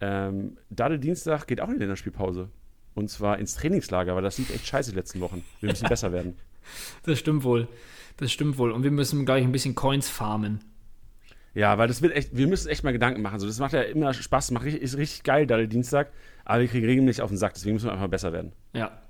[0.00, 2.48] ähm, Dade Dienstag geht auch in die Länderspielpause.
[2.94, 5.44] Und zwar ins Trainingslager, weil das lief echt scheiße die letzten Wochen.
[5.60, 6.36] Wir müssen besser werden.
[7.04, 7.68] Das stimmt wohl.
[8.16, 8.70] Das stimmt wohl.
[8.72, 10.60] Und wir müssen, glaube ich, ein bisschen Coins farmen.
[11.54, 13.40] Ja, weil das wird echt, wir müssen echt mal Gedanken machen.
[13.40, 16.12] So, das macht ja immer Spaß, macht, richtig- ist richtig geil, Dade Dienstag,
[16.44, 18.52] aber wir kriegen regelmäßig auf den Sack, deswegen müssen wir einfach besser werden.
[18.72, 19.02] Ja.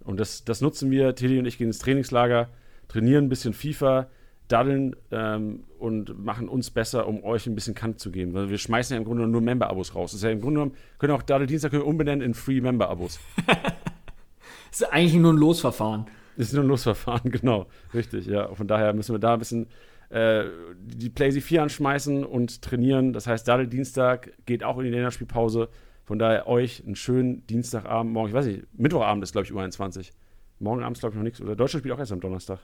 [0.00, 1.14] Und das, das nutzen wir.
[1.14, 2.48] Tilly und ich gehen ins Trainingslager,
[2.88, 4.08] trainieren ein bisschen FIFA,
[4.48, 8.34] daddeln ähm, und machen uns besser, um euch ein bisschen Kant zu geben.
[8.34, 10.12] Weil wir schmeißen ja im Grunde nur Member-Abos raus.
[10.12, 13.20] Das ist ja im Grunde genommen, können auch Daddel Dienstag umbenennen in Free Member-Abos.
[13.46, 16.06] Das ist eigentlich nur ein Losverfahren.
[16.36, 17.66] Das ist nur ein Losverfahren, genau.
[17.94, 18.52] Richtig, ja.
[18.54, 19.66] Von daher müssen wir da ein bisschen
[20.10, 20.44] äh,
[20.76, 23.12] die PlayStation 4 anschmeißen und trainieren.
[23.12, 25.68] Das heißt, Daddel Dienstag geht auch in die Länderspielpause.
[26.04, 30.10] Von daher euch einen schönen Dienstagabend, morgen, ich weiß nicht, Mittwochabend ist, glaube ich, U21.
[30.58, 31.40] Morgen Abend, glaube ich, noch nichts.
[31.40, 32.58] Oder Deutschland spielt auch erst am Donnerstag.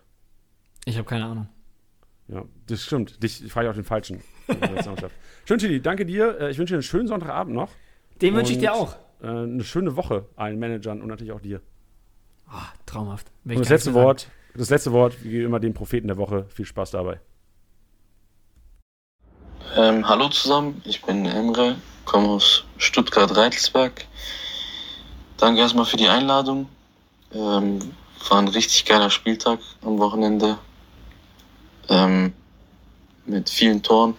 [0.85, 1.49] Ich habe keine Ahnung.
[2.33, 3.23] Ja, das stimmt.
[3.23, 4.23] Dich frage ich auch den Falschen.
[5.45, 6.41] Schön, Chili, danke dir.
[6.41, 7.71] Äh, ich wünsche dir einen schönen Sonntagabend noch.
[8.23, 8.97] Den wünsche ich dir auch.
[9.21, 11.61] Äh, eine schöne Woche allen Managern und natürlich auch dir.
[12.49, 12.57] Oh,
[12.87, 13.27] traumhaft.
[13.45, 16.47] Und das letzte Wort, das letzte Wort, wie immer, den Propheten der Woche.
[16.51, 17.21] Viel Spaß dabei.
[19.77, 24.05] Ähm, hallo zusammen, ich bin Emre, komme aus Stuttgart-Reitelsberg.
[25.37, 26.69] Danke erstmal für die Einladung.
[27.33, 27.79] Ähm,
[28.29, 30.59] war ein richtig geiler Spieltag am Wochenende.
[31.89, 32.33] Ähm,
[33.27, 34.15] mit vielen Toren.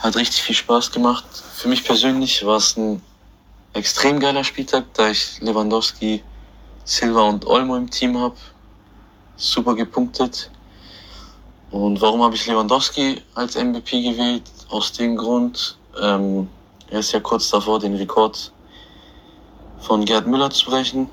[0.00, 1.24] Hat richtig viel Spaß gemacht.
[1.54, 3.02] Für mich persönlich war es ein
[3.72, 6.22] extrem geiler Spieltag, da ich Lewandowski,
[6.84, 8.36] Silva und Olmo im Team habe.
[9.36, 10.50] Super gepunktet.
[11.70, 14.44] Und warum habe ich Lewandowski als MVP gewählt?
[14.68, 16.48] Aus dem Grund, ähm,
[16.90, 18.52] er ist ja kurz davor, den Rekord
[19.80, 21.08] von Gerd Müller zu brechen.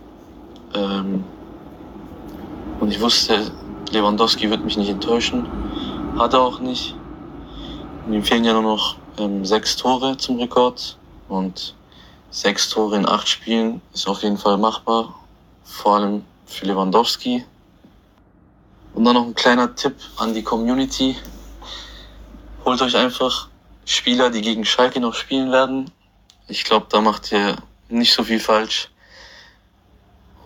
[0.74, 1.24] Ähm,
[2.80, 3.52] und ich wusste,
[3.92, 5.48] Lewandowski wird mich nicht enttäuschen.
[6.18, 6.96] Hat er auch nicht.
[8.10, 10.98] Ihm fehlen ja nur noch ähm, sechs Tore zum Rekord.
[11.30, 11.76] Und
[12.30, 15.14] sechs Tore in acht Spielen ist auf jeden Fall machbar.
[15.64, 17.46] Vor allem für Lewandowski.
[18.94, 21.16] Und dann noch ein kleiner Tipp an die Community.
[22.66, 23.50] Holt euch einfach
[23.86, 25.92] Spieler, die gegen Schalke noch spielen werden.
[26.48, 27.56] Ich glaube, da macht ihr
[27.90, 28.90] nicht so viel falsch.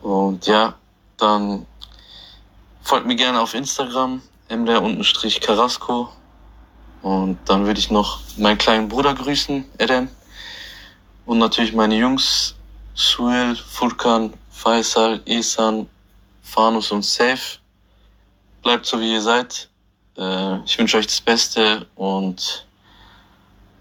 [0.02, 0.76] Und ja,
[1.18, 1.66] dann
[2.88, 6.08] folgt mir gerne auf Instagram, mder-carrasco.
[7.02, 10.10] Und dann würde ich noch meinen kleinen Bruder grüßen, Eren.
[11.26, 12.56] Und natürlich meine Jungs,
[12.94, 15.90] Suel, Furkan, Faisal, Esan,
[16.42, 17.60] Fanus und Safe.
[18.64, 19.70] Bleibt so wie ihr seid.
[20.18, 22.66] Äh, ich wünsche euch das Beste und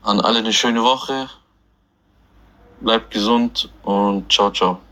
[0.02, 1.30] an alle eine schöne Woche.
[2.80, 4.85] Bleibt gesund und ciao, ciao.